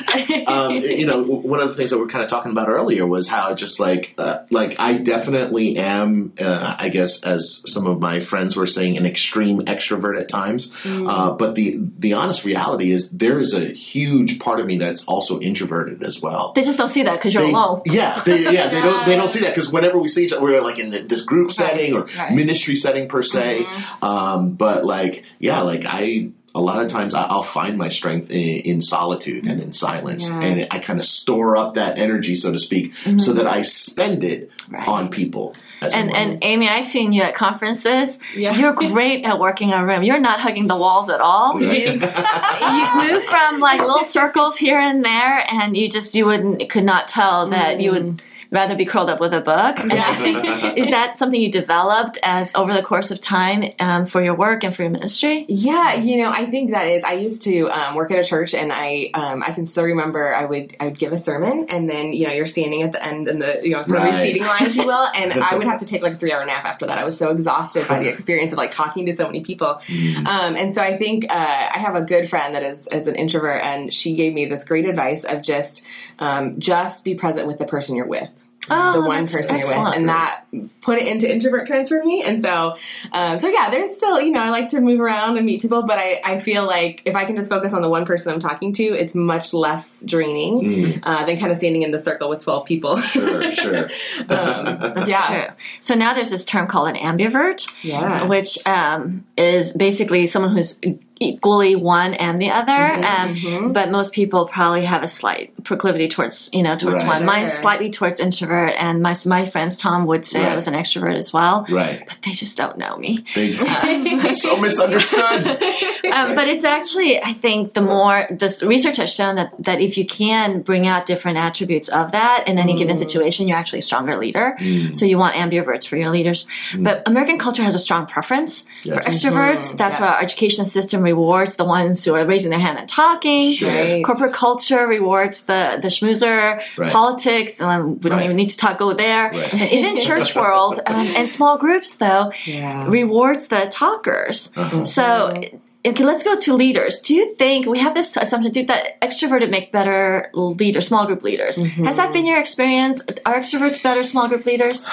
Um, 0.47 0.71
you 0.81 1.05
know, 1.05 1.23
one 1.23 1.59
of 1.59 1.69
the 1.69 1.75
things 1.75 1.91
that 1.91 1.97
we 1.97 2.05
are 2.05 2.07
kind 2.07 2.23
of 2.23 2.29
talking 2.29 2.51
about 2.51 2.69
earlier 2.69 3.05
was 3.05 3.27
how 3.27 3.53
just 3.53 3.79
like, 3.79 4.13
uh, 4.17 4.39
like 4.49 4.79
I 4.79 4.97
definitely 4.97 5.77
am. 5.77 6.33
Uh, 6.39 6.75
I 6.77 6.89
guess 6.89 7.23
as 7.23 7.61
some 7.65 7.87
of 7.87 7.99
my 7.99 8.19
friends 8.19 8.55
were 8.55 8.67
saying, 8.67 8.97
an 8.97 9.05
extreme 9.21 9.59
extrovert 9.65 10.19
at 10.19 10.27
times. 10.29 10.71
Uh, 10.85 11.31
but 11.33 11.53
the 11.53 11.77
the 11.99 12.13
honest 12.13 12.43
reality 12.43 12.91
is 12.91 13.11
there 13.11 13.39
is 13.39 13.53
a 13.53 13.65
huge 13.65 14.39
part 14.39 14.59
of 14.59 14.65
me 14.65 14.79
that's 14.79 15.05
also 15.05 15.39
introverted 15.39 16.01
as 16.03 16.21
well. 16.21 16.53
They 16.53 16.63
just 16.63 16.77
don't 16.79 16.89
see 16.89 17.03
that 17.03 17.17
because 17.17 17.33
you're 17.33 17.43
They- 17.43 17.51
alone. 17.51 17.81
Yeah, 17.85 18.19
they, 18.25 18.43
yeah, 18.51 18.69
they 18.69 18.81
don't 18.81 19.05
they 19.05 19.15
don't 19.15 19.27
see 19.35 19.41
that 19.41 19.49
because 19.53 19.71
whenever 19.71 19.99
we 19.99 20.07
see 20.07 20.25
each 20.25 20.33
other, 20.33 20.41
we're 20.41 20.61
like 20.61 20.79
in 20.79 20.89
the, 20.89 20.99
this 20.99 21.21
group 21.21 21.51
setting 21.51 21.93
or 21.93 22.01
right. 22.01 22.09
Mm-hmm. 22.09 22.35
ministry 22.35 22.75
setting 22.75 23.07
per 23.07 23.21
se. 23.21 23.65
Um, 24.01 24.53
but 24.53 24.83
like, 24.85 25.23
yeah, 25.39 25.61
like 25.61 25.85
I. 25.85 26.31
A 26.53 26.59
lot 26.59 26.83
of 26.83 26.89
times 26.89 27.13
I- 27.13 27.23
I'll 27.23 27.43
find 27.43 27.77
my 27.77 27.87
strength 27.87 28.29
in, 28.29 28.37
in 28.71 28.81
solitude 28.81 29.45
and 29.45 29.61
in 29.61 29.71
silence, 29.71 30.27
Yeah. 30.27 30.41
and 30.41 30.67
I 30.69 30.79
kind 30.79 30.99
of 30.99 31.05
store 31.05 31.55
up 31.55 31.75
that 31.75 31.97
energy, 31.97 32.35
so 32.35 32.51
to 32.51 32.59
speak, 32.59 32.93
so 33.17 33.33
that 33.33 33.47
I 33.47 33.61
spend 33.61 34.23
it 34.23 34.49
Mm-hmm. 34.61 34.75
Right. 34.75 34.87
on 34.87 35.09
people. 35.09 35.55
As 35.81 35.93
And 35.95 36.15
and 36.15 36.37
Amy, 36.43 36.69
I've 36.69 36.85
seen 36.85 37.11
you 37.11 37.23
at 37.23 37.35
conferences. 37.35 38.19
Yeah. 38.35 38.55
You're 38.55 38.71
great 38.73 39.25
at 39.25 39.37
working 39.39 39.73
a 39.73 39.83
room. 39.85 40.03
You're 40.03 40.19
not 40.19 40.39
hugging 40.39 40.67
the 40.67 40.77
walls 40.77 41.09
at 41.09 41.19
all. 41.19 41.59
You, 41.59 41.67
you 41.71 41.93
move 41.99 43.23
from 43.23 43.59
like 43.59 43.81
little 43.81 44.05
circles 44.05 44.57
here 44.57 44.79
and 44.79 45.03
there, 45.03 45.43
and 45.51 45.75
you 45.75 45.89
just 45.89 46.15
you 46.15 46.25
wouldn't 46.25 46.69
could 46.69 46.83
not 46.85 47.07
tell 47.07 47.47
that 47.47 47.81
you 47.81 47.91
would 47.91 48.21
rather 48.51 48.75
be 48.75 48.85
curled 48.85 49.09
up 49.09 49.19
with 49.19 49.33
a 49.33 49.41
book. 49.41 49.79
And 49.91 49.93
I 49.93 50.15
think 50.15 50.77
is 50.77 50.89
that 50.89 51.17
something 51.17 51.41
you 51.41 51.51
developed 51.51 52.17
as 52.23 52.51
over 52.55 52.73
the 52.73 52.81
course 52.83 53.11
of 53.11 53.19
time 53.19 53.71
um, 53.79 54.05
for 54.05 54.21
your 54.21 54.35
work 54.35 54.63
and 54.63 54.75
for 54.75 54.83
your 54.83 54.91
ministry? 54.91 55.45
Yeah, 55.49 55.95
you 55.95 56.17
know, 56.21 56.31
I 56.31 56.45
think 56.45 56.71
that 56.71 56.87
is. 56.87 57.03
I 57.03 57.13
used 57.13 57.41
to 57.43 57.69
um, 57.69 57.95
work 57.95 58.11
at 58.11 58.19
a 58.19 58.23
church, 58.23 58.53
and 58.53 58.71
I 58.71 59.09
um, 59.13 59.43
I 59.43 59.51
can 59.51 59.65
still 59.65 59.83
remember 59.83 60.35
I 60.35 60.45
would 60.45 60.75
I 60.79 60.85
would 60.85 60.99
give 60.99 61.11
a 61.13 61.17
sermon, 61.17 61.67
and 61.69 61.89
then 61.89 62.13
you 62.13 62.27
know 62.27 62.33
you're 62.33 62.47
standing 62.47 62.83
at 62.83 62.91
the 62.91 63.03
end 63.03 63.27
in 63.27 63.39
the 63.39 63.61
you 63.63 63.71
know 63.71 63.83
the 63.83 63.93
Right. 63.93 64.19
receiving 64.19 64.43
line, 64.45 64.65
if 64.65 64.75
you 64.75 64.85
will, 64.85 65.07
and 65.15 65.33
I 65.43 65.55
would 65.55 65.67
have 65.67 65.79
to 65.79 65.85
take 65.85 66.01
like 66.01 66.13
a 66.13 66.17
three 66.17 66.31
hour 66.31 66.45
nap 66.45 66.65
after 66.65 66.85
that. 66.87 66.97
I 66.97 67.03
was 67.05 67.17
so 67.17 67.29
exhausted 67.31 67.87
by 67.87 67.99
the 67.99 68.09
experience 68.09 68.51
of 68.51 68.57
like 68.57 68.71
talking 68.71 69.05
to 69.07 69.13
so 69.13 69.25
many 69.25 69.43
people, 69.43 69.81
um, 70.25 70.55
and 70.55 70.73
so 70.73 70.81
I 70.81 70.97
think 70.97 71.25
uh, 71.29 71.69
I 71.75 71.79
have 71.79 71.95
a 71.95 72.01
good 72.01 72.29
friend 72.29 72.55
that 72.55 72.63
is 72.63 72.87
is 72.87 73.07
an 73.07 73.15
introvert, 73.15 73.61
and 73.63 73.91
she 73.93 74.15
gave 74.15 74.33
me 74.33 74.45
this 74.45 74.63
great 74.63 74.87
advice 74.87 75.23
of 75.23 75.41
just 75.41 75.83
um, 76.19 76.59
just 76.59 77.03
be 77.03 77.15
present 77.15 77.47
with 77.47 77.57
the 77.59 77.65
person 77.65 77.95
you're 77.95 78.07
with. 78.07 78.29
Oh, 78.69 78.93
the 78.93 79.01
one 79.01 79.21
that's 79.21 79.33
person 79.33 79.57
you're 79.57 79.67
with, 79.67 79.97
and 79.97 80.09
that 80.09 80.45
put 80.81 80.99
it 80.99 81.07
into 81.07 81.31
introvert 81.31 81.65
transfer 81.67 82.03
me. 82.03 82.23
And 82.23 82.41
so, 82.41 82.75
um, 83.11 83.39
so 83.39 83.47
yeah, 83.47 83.69
there's 83.69 83.95
still, 83.95 84.21
you 84.21 84.31
know, 84.31 84.39
I 84.39 84.49
like 84.49 84.69
to 84.69 84.81
move 84.81 84.99
around 84.99 85.37
and 85.37 85.45
meet 85.45 85.61
people, 85.61 85.83
but 85.83 85.97
I, 85.97 86.21
I 86.23 86.39
feel 86.39 86.65
like 86.65 87.01
if 87.05 87.15
I 87.15 87.25
can 87.25 87.35
just 87.35 87.49
focus 87.49 87.73
on 87.73 87.81
the 87.81 87.89
one 87.89 88.05
person 88.05 88.33
I'm 88.33 88.39
talking 88.39 88.73
to, 88.73 88.83
it's 88.83 89.15
much 89.15 89.53
less 89.53 90.01
draining 90.01 91.01
uh, 91.03 91.25
than 91.25 91.39
kind 91.39 91.51
of 91.51 91.57
standing 91.57 91.81
in 91.81 91.91
the 91.91 91.99
circle 91.99 92.29
with 92.29 92.43
12 92.43 92.65
people. 92.65 92.99
Sure, 92.99 93.51
sure. 93.51 93.83
um, 94.29 94.65
That's 94.93 95.09
yeah. 95.09 95.45
true. 95.45 95.55
So 95.79 95.95
now 95.95 96.13
there's 96.13 96.29
this 96.29 96.45
term 96.45 96.67
called 96.67 96.89
an 96.89 96.95
ambivert. 96.95 97.67
Yeah. 97.83 98.27
which 98.27 98.65
um, 98.67 99.25
is 99.37 99.71
basically 99.73 100.27
someone 100.27 100.55
who's 100.55 100.79
equally 101.21 101.75
one 101.75 102.15
and 102.15 102.39
the 102.39 102.49
other. 102.49 102.71
Um, 102.71 103.71
but 103.73 103.91
most 103.91 104.11
people 104.11 104.47
probably 104.47 104.83
have 104.85 105.03
a 105.03 105.07
slight 105.07 105.53
proclivity 105.63 106.07
towards, 106.07 106.49
you 106.51 106.63
know, 106.63 106.75
towards 106.75 107.03
Right. 107.03 107.19
one. 107.19 107.25
Mine's 107.25 107.53
slightly 107.53 107.89
towards 107.91 108.19
introvert, 108.19 108.73
and 108.77 109.01
my 109.01 109.15
my 109.25 109.45
friends 109.45 109.77
Tom 109.77 110.05
would 110.07 110.25
say 110.25 110.43
I 110.43 110.55
was 110.55 110.67
an 110.67 110.73
extrovert 110.73 111.15
as 111.15 111.31
well. 111.31 111.65
Right. 111.69 112.03
But 112.05 112.17
they 112.23 112.31
just 112.31 112.57
don't 112.57 112.77
know 112.77 112.97
me. 112.97 113.23
They 113.35 113.51
just, 113.51 113.81
so 114.41 114.57
misunderstood. 114.57 115.43
Um, 116.21 116.35
but 116.35 116.47
it's 116.47 116.63
actually, 116.63 117.21
I 117.23 117.33
think, 117.33 117.73
the 117.73 117.81
more 117.81 118.27
this 118.29 118.61
research 118.63 118.97
has 118.97 119.13
shown 119.13 119.35
that 119.35 119.51
that 119.59 119.79
if 119.81 119.97
you 119.97 120.05
can 120.05 120.61
bring 120.61 120.85
out 120.87 121.05
different 121.05 121.37
attributes 121.37 121.87
of 121.89 122.11
that 122.11 122.43
in 122.47 122.59
any 122.59 122.75
given 122.75 122.97
situation, 122.97 123.47
you're 123.47 123.57
actually 123.57 123.79
a 123.79 123.87
stronger 123.91 124.17
leader. 124.17 124.57
So 124.93 125.05
you 125.05 125.17
want 125.17 125.35
ambiverts 125.35 125.87
for 125.87 125.95
your 125.97 126.09
leaders. 126.09 126.47
But 126.77 127.03
American 127.07 127.37
culture 127.37 127.63
has 127.63 127.75
a 127.75 127.79
strong 127.79 128.05
preference 128.07 128.61
for 128.61 128.67
Yes. 128.83 129.07
extroverts. 129.07 129.77
That's 129.77 129.99
Yeah. 129.99 130.01
why 130.05 130.15
our 130.15 130.21
education 130.21 130.65
system 130.65 131.01
rewards 131.01 131.55
the 131.55 131.65
ones 131.65 132.03
who 132.05 132.13
are 132.15 132.25
raising 132.25 132.49
their 132.51 132.59
hand 132.67 132.77
and 132.77 132.87
talking. 132.89 133.53
Sure. 133.53 134.01
Corporate 134.01 134.33
culture 134.33 134.85
rewards 134.87 135.45
the 135.45 135.79
the 135.81 135.87
schmoozer, 135.87 136.61
Right. 136.77 136.91
politics. 136.91 137.61
Um, 137.61 137.99
we 138.01 138.09
don't 138.09 138.19
Right. 138.19 138.25
even 138.25 138.35
need 138.37 138.49
to 138.49 138.57
talk 138.57 138.77
go 138.79 138.93
there. 138.93 139.31
Right. 139.31 139.71
Even 139.73 139.97
church 139.97 140.35
world 140.41 140.79
um, 140.85 141.07
and 141.17 141.27
small 141.29 141.57
groups 141.57 141.95
though 141.95 142.31
Yeah. 142.45 142.85
rewards 142.87 143.47
the 143.47 143.61
talkers. 143.71 144.49
Uh-huh. 144.57 144.83
So, 144.83 145.41
okay, 145.85 146.03
let's 146.03 146.23
go 146.23 146.39
to 146.39 146.53
leaders. 146.53 146.99
Do 146.99 147.15
you 147.15 147.35
think 147.35 147.65
we 147.65 147.79
have 147.79 147.93
this 147.93 148.17
assumption 148.17 148.53
too, 148.53 148.65
that 148.65 148.99
extroverted 149.01 149.49
make 149.49 149.71
better 149.71 150.29
leaders, 150.33 150.87
small 150.87 151.05
group 151.05 151.23
leaders? 151.23 151.57
Has 151.57 151.97
that 151.97 152.13
been 152.13 152.25
your 152.25 152.39
experience? 152.39 153.03
Are 153.25 153.39
extroverts 153.39 153.81
better 153.81 154.03
small 154.03 154.27
group 154.27 154.45
leaders? 154.45 154.89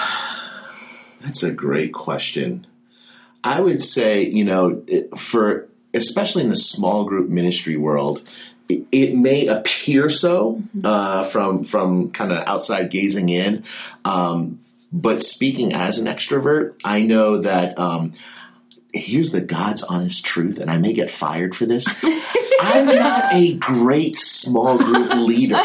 That's 1.21 1.43
a 1.43 1.51
great 1.51 1.93
question. 1.93 2.67
I 3.45 3.61
would 3.61 3.83
say, 3.83 4.23
you 4.23 4.45
know, 4.45 4.83
for 5.17 5.69
especially 5.95 6.43
in 6.43 6.49
the 6.49 6.57
small 6.57 7.05
group 7.05 7.29
ministry 7.29 7.77
world, 7.77 8.23
it, 8.69 8.85
it 8.93 9.15
may 9.15 9.47
appear 9.47 10.11
so 10.11 10.63
uh, 10.85 11.25
from 11.25 11.65
from 11.65 12.11
kind 12.11 12.33
of 12.33 12.47
outside 12.47 12.91
gazing 12.91 13.29
in, 13.29 13.65
um, 14.05 14.61
but 14.93 15.23
speaking 15.23 15.73
as 15.73 15.99
an 15.99 16.07
extrovert, 16.07 16.75
I 16.85 17.01
know 17.01 17.43
that. 17.43 17.79
Um, 17.79 18.13
Here's 18.99 19.31
the 19.33 19.41
God's 19.41 19.83
honest 19.83 20.25
truth, 20.25 20.59
and 20.59 20.71
I 20.71 20.79
may 20.79 20.93
get 20.93 21.11
fired 21.11 21.55
for 21.55 21.67
this. 21.67 21.87
I'm 22.61 22.87
not 22.87 23.33
a 23.33 23.55
great 23.55 24.19
small 24.19 24.79
group 24.79 25.13
leader 25.15 25.57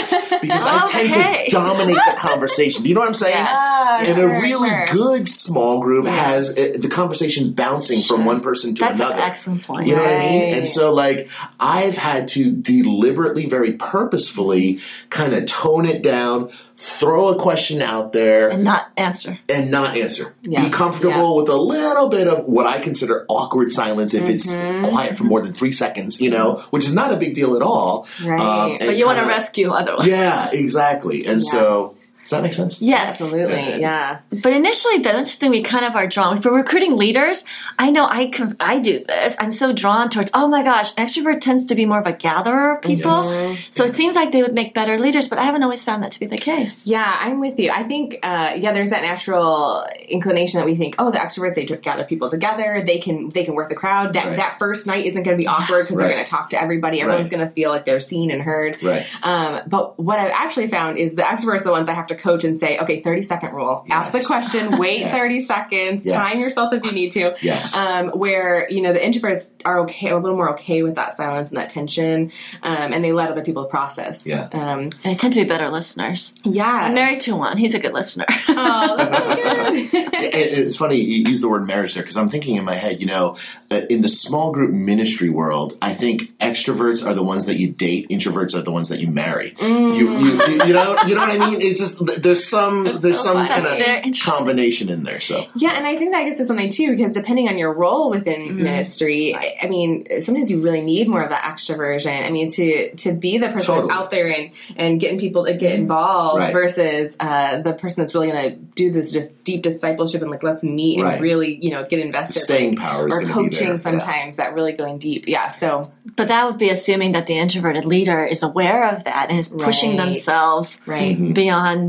because 0.41 0.63
I 0.65 0.87
tend 0.91 1.13
to 1.45 1.51
dominate 1.51 1.95
the 1.95 2.13
conversation. 2.17 2.83
Do 2.83 2.89
you 2.89 2.95
know 2.95 3.01
what 3.01 3.07
I'm 3.07 3.13
saying? 3.15 3.35
Yes. 3.35 4.07
And 4.07 4.15
Sure, 4.17 4.29
a 4.37 4.41
really 4.41 4.69
sure. 4.69 4.85
good 4.91 5.27
small 5.27 5.81
group 5.81 6.05
Yes. 6.05 6.57
has 6.57 6.59
uh, 6.59 6.77
the 6.79 6.87
conversation 6.89 7.53
bouncing 7.53 8.01
from 8.01 8.25
one 8.25 8.41
person 8.41 8.75
to 8.75 8.79
That's 8.81 8.99
another. 8.99 9.15
an 9.15 9.21
excellent 9.21 9.63
point. 9.63 9.87
You 9.87 9.95
know 9.95 10.03
what 10.03 10.13
I 10.13 10.19
mean? 10.19 10.53
And 10.55 10.67
so, 10.67 10.91
like, 10.93 11.29
I've 11.59 11.97
had 11.97 12.27
to 12.29 12.51
deliberately, 12.51 13.45
very 13.47 13.73
purposefully 13.73 14.79
kind 15.09 15.33
of 15.33 15.45
tone 15.47 15.85
it 15.85 16.01
down, 16.03 16.51
throw 16.75 17.27
a 17.29 17.35
question 17.39 17.81
out 17.81 18.13
there, 18.13 18.49
And 18.49 18.63
not 18.63 18.87
answer. 18.97 19.37
and 19.47 19.69
not 19.69 19.95
answer. 19.95 20.33
Yeah. 20.41 20.63
Be 20.65 20.69
comfortable 20.71 21.37
with 21.37 21.49
a 21.49 21.55
little 21.55 22.09
bit 22.09 22.27
of 22.27 22.45
what 22.45 22.65
I 22.65 22.79
consider 22.79 23.25
awkward 23.29 23.71
silence 23.71 24.13
if 24.13 24.27
it's 24.27 24.51
Mm-hmm. 24.53 24.85
quiet 24.89 25.15
for 25.17 25.23
more 25.23 25.41
than 25.41 25.53
three 25.53 25.71
seconds, 25.71 26.19
you 26.19 26.29
know, 26.29 26.63
which 26.71 26.85
is 26.85 26.93
not 26.95 27.13
a 27.13 27.17
big 27.17 27.35
deal 27.35 27.55
at 27.55 27.61
all. 27.61 28.07
Um, 28.23 28.77
But 28.79 28.97
you 28.97 29.05
want 29.05 29.19
to 29.19 29.25
rescue 29.25 29.69
otherwise. 29.71 30.07
Yeah, 30.07 30.49
exactly. 30.51 31.25
And 31.25 31.43
so, 31.43 31.95
does 32.23 32.29
that 32.31 32.41
make 32.41 32.53
sense? 32.53 32.81
Yes. 32.81 33.21
Absolutely. 33.21 33.79
Yeah. 33.81 34.19
But 34.31 34.53
initially, 34.53 34.99
don't 34.99 35.19
you 35.29 35.37
think 35.37 35.51
we 35.51 35.61
kind 35.61 35.85
of 35.85 35.95
are 35.95 36.07
drawn? 36.07 36.41
For 36.41 36.51
recruiting 36.51 36.95
leaders, 36.95 37.43
I 37.77 37.91
know 37.91 38.07
I 38.09 38.27
can, 38.29 38.55
I 38.59 38.79
do 38.79 39.03
this. 39.05 39.35
I'm 39.39 39.51
so 39.51 39.73
drawn 39.73 40.09
towards, 40.09 40.31
oh 40.33 40.47
my 40.47 40.63
gosh, 40.63 40.91
an 40.97 41.05
extrovert 41.05 41.41
tends 41.41 41.67
to 41.67 41.75
be 41.75 41.85
more 41.85 41.99
of 41.99 42.07
a 42.07 42.13
gatherer 42.13 42.75
of 42.77 42.81
people. 42.81 43.11
Yes. 43.11 43.59
So 43.71 43.83
it 43.83 43.93
seems 43.93 44.15
like 44.15 44.31
they 44.31 44.41
would 44.41 44.53
make 44.53 44.73
better 44.73 44.97
leaders, 44.97 45.27
but 45.27 45.37
I 45.37 45.43
haven't 45.43 45.63
always 45.63 45.83
found 45.83 46.01
that 46.03 46.13
to 46.13 46.19
be 46.19 46.25
the 46.25 46.37
case. 46.37 46.87
Yeah, 46.87 47.13
I'm 47.19 47.39
with 47.39 47.59
you. 47.59 47.71
I 47.71 47.83
think, 47.83 48.19
uh, 48.23 48.53
yeah, 48.57 48.71
there's 48.71 48.91
that 48.91 49.01
natural 49.01 49.85
inclination 50.07 50.59
that 50.59 50.65
we 50.65 50.75
think, 50.75 50.95
oh, 50.99 51.11
the 51.11 51.17
extroverts 51.17 51.55
they 51.55 51.65
gather 51.65 52.03
people 52.05 52.29
together. 52.29 52.83
They 52.85 52.99
can 52.99 53.29
they 53.29 53.43
can 53.43 53.53
work 53.55 53.69
the 53.69 53.75
crowd. 53.75 54.13
That 54.13 54.25
Right. 54.27 54.35
that 54.37 54.59
first 54.59 54.87
night 54.87 55.05
isn't 55.05 55.23
going 55.23 55.37
to 55.37 55.41
be 55.41 55.47
awkward 55.47 55.83
because 55.83 55.95
Right. 55.97 56.03
they're 56.07 56.13
going 56.13 56.23
to 56.25 56.29
talk 56.29 56.49
to 56.51 56.61
everybody. 56.61 57.01
Everyone's 57.01 57.23
Right. 57.23 57.31
going 57.31 57.47
to 57.47 57.53
feel 57.53 57.69
like 57.69 57.85
they're 57.85 57.99
seen 57.99 58.31
and 58.31 58.41
heard. 58.41 58.81
Right. 58.81 59.05
Um, 59.21 59.61
but 59.67 59.99
what 59.99 60.19
I've 60.19 60.31
actually 60.31 60.67
found 60.69 60.97
is 60.97 61.15
the 61.15 61.23
extroverts 61.23 61.61
are 61.61 61.63
the 61.65 61.71
ones 61.71 61.89
I 61.89 61.93
have 61.93 62.07
to 62.07 62.12
coach 62.15 62.43
and 62.43 62.59
say, 62.59 62.77
okay, 62.79 63.01
30 63.01 63.21
second 63.23 63.53
rule. 63.53 63.85
Ask 63.89 64.11
the 64.11 64.23
question, 64.23 64.77
wait 64.79 64.99
Yes. 65.01 65.15
30 65.15 65.41
seconds, 65.41 66.05
Yes. 66.05 66.15
time 66.15 66.39
yourself 66.39 66.73
if 66.73 66.83
you 66.85 66.91
need 66.91 67.11
to. 67.11 67.35
Yes. 67.41 67.75
Um, 67.75 68.09
where, 68.09 68.69
you 68.71 68.81
know, 68.81 68.93
the 68.93 68.99
introverts 68.99 69.49
are 69.65 69.79
okay, 69.81 70.09
a 70.09 70.17
little 70.17 70.37
more 70.37 70.51
okay 70.51 70.83
with 70.83 70.95
that 70.95 71.17
silence 71.17 71.49
and 71.49 71.57
that 71.57 71.69
tension, 71.69 72.31
um, 72.61 72.93
and 72.93 73.03
they 73.03 73.11
let 73.11 73.31
other 73.31 73.43
people 73.43 73.65
process. 73.65 74.25
Yeah. 74.25 74.49
Um, 74.51 74.89
they 75.03 75.15
tend 75.15 75.33
to 75.33 75.43
be 75.43 75.47
better 75.49 75.69
listeners. 75.69 76.35
yeah. 76.43 76.63
I'm 76.71 76.93
married 76.93 77.21
to 77.21 77.35
one. 77.35 77.57
He's 77.57 77.73
a 77.73 77.79
good 77.79 77.93
listener. 77.93 78.25
Oh, 78.55 78.97
good. 78.97 79.93
It- 79.93 80.59
it's 80.59 80.75
funny 80.77 80.97
you 80.97 81.23
use 81.29 81.41
the 81.41 81.49
word 81.49 81.65
marriage 81.67 81.93
there 81.95 82.03
because 82.03 82.17
I'm 82.17 82.29
thinking 82.29 82.55
in 82.55 82.63
my 82.65 82.75
head, 82.75 82.99
you 82.99 83.07
know, 83.07 83.35
uh, 83.71 83.81
in 83.89 84.01
the 84.01 84.07
small 84.07 84.51
group 84.51 84.71
ministry 84.71 85.29
world, 85.29 85.77
I 85.81 85.93
think 85.93 86.37
extroverts 86.39 87.05
are 87.05 87.13
the 87.13 87.23
ones 87.23 87.47
that 87.47 87.55
you 87.57 87.71
date, 87.71 88.09
introverts 88.09 88.55
are 88.55 88.61
the 88.61 88.71
ones 88.71 88.89
that 88.89 88.99
you 88.99 89.07
marry. 89.07 89.51
Mm. 89.51 89.97
You, 89.97 90.17
you, 90.19 90.65
you 90.67 90.73
know, 90.73 90.97
you 91.07 91.15
know 91.15 91.21
what 91.21 91.29
I 91.29 91.37
mean? 91.49 91.61
It's 91.61 91.79
just 91.79 92.02
there's 92.05 92.47
some 92.47 92.83
there's 92.83 93.17
so 93.17 93.33
some 93.33 93.47
kind 93.47 93.65
of 93.65 94.13
combination 94.21 94.89
in 94.89 95.03
there. 95.03 95.19
So 95.19 95.45
Yeah, 95.55 95.75
and 95.75 95.85
I 95.87 95.97
think 95.97 96.11
that 96.11 96.23
gets 96.25 96.37
to 96.37 96.45
something 96.45 96.69
too, 96.69 96.91
because 96.95 97.13
depending 97.13 97.47
on 97.49 97.57
your 97.57 97.73
role 97.73 98.09
within 98.09 98.61
ministry, 98.61 99.35
I, 99.35 99.55
I 99.63 99.67
mean, 99.67 100.05
sometimes 100.21 100.49
you 100.51 100.61
really 100.61 100.81
need 100.81 101.07
more 101.07 101.21
of 101.23 101.29
that 101.29 101.43
extroversion. 101.43 102.25
I 102.25 102.29
mean, 102.29 102.49
to 102.51 102.95
to 102.97 103.13
be 103.13 103.37
the 103.37 103.47
person 103.47 103.67
Totally. 103.75 103.87
that's 103.87 103.99
out 103.99 104.09
there 104.11 104.27
and 104.27 104.51
and 104.75 104.99
getting 104.99 105.19
people 105.19 105.45
to 105.45 105.53
get 105.53 105.75
involved 105.75 106.39
Right. 106.39 106.53
versus 106.53 107.15
uh, 107.19 107.61
the 107.61 107.73
person 107.73 108.01
that's 108.01 108.13
really 108.13 108.31
going 108.31 108.49
to 108.51 108.55
do 108.75 108.91
this 108.91 109.11
just 109.11 109.29
deep 109.43 109.61
discipleship 109.63 110.21
and 110.21 110.31
like 110.31 110.43
let's 110.43 110.63
meet 110.63 110.95
and 110.97 111.03
Right. 111.05 111.21
really 111.21 111.55
you 111.61 111.71
know 111.71 111.85
get 111.85 111.99
invested. 111.99 112.39
staying 112.39 112.75
like, 112.75 112.79
power 112.79 113.05
or 113.05 113.09
going 113.09 113.27
be 113.27 113.33
coaching 113.33 113.67
there. 113.69 113.77
sometimes 113.77 114.37
that 114.37 114.53
really 114.53 114.73
going 114.73 114.97
deep. 114.97 115.27
Yeah, 115.27 115.51
so 115.51 115.91
but 116.15 116.27
that 116.29 116.45
would 116.47 116.57
be 116.57 116.69
assuming 116.69 117.13
that 117.13 117.27
the 117.27 117.37
introverted 117.37 117.85
leader 117.85 118.23
is 118.25 118.43
aware 118.43 118.89
of 118.89 119.03
that 119.05 119.29
and 119.29 119.39
is 119.39 119.49
pushing 119.49 119.91
Right. 119.91 119.97
themselves 120.05 120.81
right. 120.87 121.17
Mhm. 121.17 121.33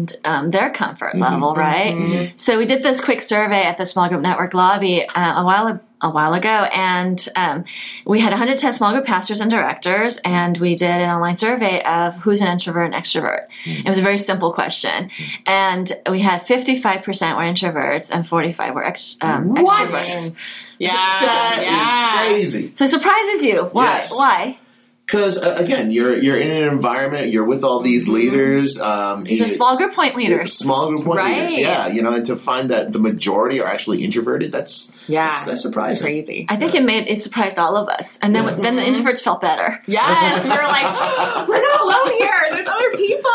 Beyond 0.06 0.16
um, 0.24 0.50
their 0.50 0.70
comfort 0.70 1.16
level, 1.16 1.54
right? 1.54 1.94
Mhm. 1.94 2.38
So 2.38 2.58
we 2.58 2.66
did 2.66 2.82
this 2.82 3.00
quick 3.00 3.20
survey 3.22 3.62
at 3.64 3.78
the 3.78 3.86
small 3.86 4.08
group 4.08 4.20
network 4.22 4.54
lobby 4.54 5.06
uh, 5.08 5.40
a 5.42 5.44
while 5.44 5.80
a 6.00 6.10
while 6.10 6.34
ago, 6.34 6.48
and 6.74 7.28
um, 7.34 7.64
we 8.04 8.20
had 8.20 8.30
110 8.30 8.74
small 8.74 8.92
group 8.92 9.06
pastors 9.06 9.40
and 9.40 9.50
directors, 9.50 10.18
and 10.18 10.58
we 10.58 10.74
did 10.74 10.90
an 10.90 11.08
online 11.08 11.38
survey 11.38 11.82
of 11.82 12.16
who's 12.16 12.42
an 12.42 12.48
introvert 12.48 12.92
and 12.92 12.94
extrovert. 12.94 13.46
It 13.64 13.86
was 13.88 13.96
a 13.96 14.02
very 14.02 14.18
simple 14.18 14.52
question, 14.52 15.10
and 15.46 15.90
we 16.10 16.20
had 16.20 16.42
55% 16.46 17.36
were 17.36 17.42
introverts 17.42 18.10
and 18.14 18.26
45 18.26 18.74
were 18.74 18.84
ex- 18.84 19.16
um, 19.22 19.54
What? 19.54 19.88
extroverts. 19.88 20.34
Yeah, 20.78 20.90
That 20.92 21.58
is 21.58 21.64
yeah. 21.64 22.28
crazy. 22.28 22.70
So 22.74 22.84
it 22.84 22.88
surprises 22.88 23.42
you. 23.44 23.62
Why? 23.72 23.84
Yes. 23.84 24.12
Why? 24.12 24.58
Because 25.06 25.36
uh, 25.42 25.56
again, 25.58 25.90
you're 25.90 26.16
you're 26.16 26.38
in 26.38 26.50
an 26.50 26.68
environment, 26.72 27.28
you're 27.28 27.44
with 27.44 27.62
all 27.62 27.80
these 27.80 28.08
leaders. 28.08 28.80
Um, 28.80 29.24
These 29.24 29.42
are 29.42 29.44
you- 29.44 29.48
small 29.50 29.76
group 29.76 29.92
point 29.92 30.16
leaders. 30.16 30.54
Small 30.54 30.88
group 30.88 31.04
point 31.04 31.18
Right. 31.18 31.36
leaders, 31.42 31.58
yeah, 31.58 31.88
you 31.88 32.00
know, 32.00 32.12
and 32.14 32.24
to 32.26 32.36
find 32.36 32.70
that 32.70 32.92
the 32.94 32.98
majority 32.98 33.60
are 33.60 33.66
actually 33.66 34.02
introverted, 34.02 34.50
that's 34.50 34.90
Yeah. 35.06 35.26
that's, 35.28 35.44
that's 35.44 35.62
surprising. 35.62 36.04
Crazy. 36.06 36.46
I 36.48 36.56
think 36.56 36.74
it 36.74 36.82
made 36.82 37.06
it 37.08 37.20
surprised 37.20 37.58
all 37.58 37.76
of 37.76 37.88
us, 37.88 38.18
and 38.22 38.34
then 38.34 38.44
Yeah. 38.44 38.54
then 38.62 38.76
the 38.76 38.82
introverts 38.82 39.20
felt 39.22 39.42
better. 39.42 39.78
Yes, 39.86 40.42
we 40.42 40.48
were 40.48 40.56
like, 40.56 41.48
we're 41.48 41.60
not 41.60 41.80
alone 41.82 42.18
here. 42.18 42.40
There's 42.52 42.68
other 42.68 42.90
people. 42.96 43.30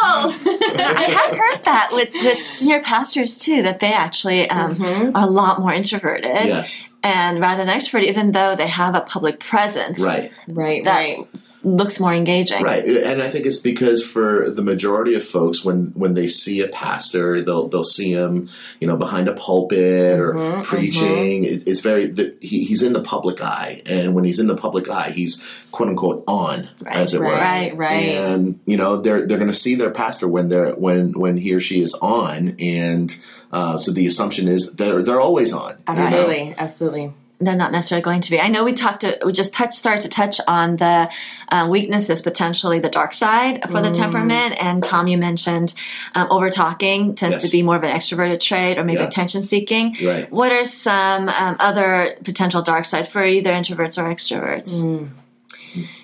I 0.81 1.05
have 1.29 1.37
heard 1.37 1.65
that 1.65 1.89
with, 1.93 2.09
with 2.13 2.39
senior 2.39 2.81
pastors 2.81 3.37
too, 3.37 3.61
that 3.61 3.79
they 3.79 3.93
actually 3.93 4.49
um, 4.49 4.75
Mhm. 4.75 5.11
are 5.15 5.23
a 5.27 5.29
lot 5.29 5.59
more 5.61 5.71
introverted, 5.71 6.47
Yes, 6.47 6.91
and 7.03 7.39
rather 7.39 7.63
than 7.63 7.77
extroverted, 7.77 8.05
even 8.07 8.31
though 8.31 8.55
they 8.55 8.67
have 8.67 8.95
a 8.95 9.01
public 9.01 9.39
presence, 9.39 10.03
right. 10.03 10.31
Right, 10.47 10.83
That- 10.83 10.95
right. 10.95 11.27
Looks 11.63 11.99
more 11.99 12.13
engaging. 12.13 12.63
Right, 12.63 12.85
and 12.85 13.21
I 13.21 13.29
think 13.29 13.45
it's 13.45 13.57
because 13.59 14.05
for 14.05 14.49
the 14.49 14.61
majority 14.61 15.15
of 15.15 15.23
folks, 15.25 15.63
when 15.63 15.87
when 15.93 16.13
they 16.13 16.27
see 16.27 16.61
a 16.61 16.67
pastor, 16.67 17.41
they'll 17.41 17.67
they'll 17.67 17.83
see 17.83 18.11
him, 18.13 18.49
you 18.79 18.87
know, 18.87 18.97
behind 18.97 19.27
a 19.27 19.33
pulpit 19.33 20.19
or 20.19 20.33
Mhm, 20.33 20.63
preaching. 20.63 21.43
It, 21.43 21.67
it's 21.67 21.81
very 21.81 22.07
the, 22.07 22.37
he, 22.41 22.63
he's 22.63 22.83
in 22.83 22.93
the 22.93 23.01
public 23.01 23.41
eye, 23.41 23.81
and 23.85 24.15
when 24.15 24.23
he's 24.23 24.39
in 24.39 24.47
the 24.47 24.55
public 24.55 24.89
eye, 24.89 25.11
he's 25.11 25.43
quote 25.71 25.89
unquote 25.89 26.23
on, 26.27 26.69
Right, 26.81 26.95
as 26.95 27.13
it 27.13 27.19
were. 27.19 27.25
Right, 27.33 27.75
right. 27.75 27.91
And 28.05 28.59
you 28.65 28.77
know, 28.77 29.01
they're 29.01 29.25
they're 29.27 29.37
going 29.37 29.51
to 29.51 29.57
see 29.57 29.75
their 29.75 29.91
pastor 29.91 30.27
when 30.27 30.49
they're 30.49 30.71
when 30.73 31.13
when 31.19 31.37
he 31.37 31.53
or 31.53 31.59
she 31.59 31.81
is 31.81 31.93
on, 31.93 32.55
and 32.59 33.15
uh, 33.51 33.77
so 33.77 33.91
the 33.91 34.07
assumption 34.07 34.47
is 34.47 34.73
they're 34.73 35.03
they're 35.03 35.19
always 35.21 35.53
on. 35.53 35.71
you 35.89 35.95
know? 35.95 36.01
Absolutely, 36.03 36.55
absolutely. 36.57 37.13
They're 37.41 37.55
not 37.55 37.71
necessarily 37.71 38.03
going 38.03 38.19
to 38.21 38.31
be. 38.31 38.39
I 38.41 38.49
know 38.49 38.65
we 38.65 38.73
talked. 38.73 39.01
To, 39.01 39.17
we 39.25 39.31
just 39.31 39.53
touched, 39.53 39.73
started 39.73 40.01
to 40.01 40.09
touch 40.09 40.41
on 40.45 40.75
the 40.75 41.09
uh, 41.47 41.67
weaknesses, 41.69 42.21
potentially 42.21 42.79
the 42.79 42.89
dark 42.89 43.13
side 43.13 43.61
for 43.69 43.77
Mm. 43.79 43.83
the 43.83 43.91
temperament. 43.91 44.55
And 44.61 44.83
Tom, 44.83 45.07
you 45.07 45.17
mentioned 45.17 45.73
um, 46.15 46.27
over 46.31 46.49
talking 46.49 47.15
tends 47.15 47.35
Yes. 47.35 47.43
to 47.43 47.49
be 47.49 47.63
more 47.63 47.77
of 47.77 47.83
an 47.83 47.95
extroverted 47.95 48.41
trait, 48.41 48.77
or 48.77 48.83
maybe 48.83 48.99
Yeah. 48.99 49.07
attention 49.07 49.41
seeking. 49.41 49.95
Right. 50.03 50.29
What 50.29 50.51
are 50.51 50.65
some 50.65 51.29
um, 51.29 51.55
other 51.61 52.17
potential 52.25 52.61
dark 52.61 52.83
side 52.83 53.07
for 53.07 53.23
either 53.25 53.51
introverts 53.51 53.97
or 53.97 54.13
extroverts? 54.13 54.81
Mm. 54.81 55.09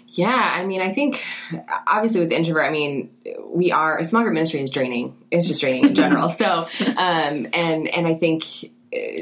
Yeah, 0.07 0.31
I 0.55 0.63
mean, 0.65 0.79
I 0.81 0.93
think 0.93 1.21
obviously 1.85 2.21
with 2.21 2.29
the 2.29 2.37
introvert, 2.37 2.65
I 2.65 2.71
mean, 2.71 3.09
we 3.47 3.73
are 3.73 3.97
a 3.99 4.05
small 4.05 4.21
group 4.23 4.33
ministry 4.35 4.61
is 4.61 4.69
draining. 4.69 5.17
It's 5.29 5.45
just 5.45 5.59
draining 5.59 5.89
in 5.89 5.95
general. 5.95 6.29
so, 6.41 6.69
um, 6.95 7.47
and 7.53 7.89
and 7.89 8.07
I 8.07 8.13
think 8.13 8.45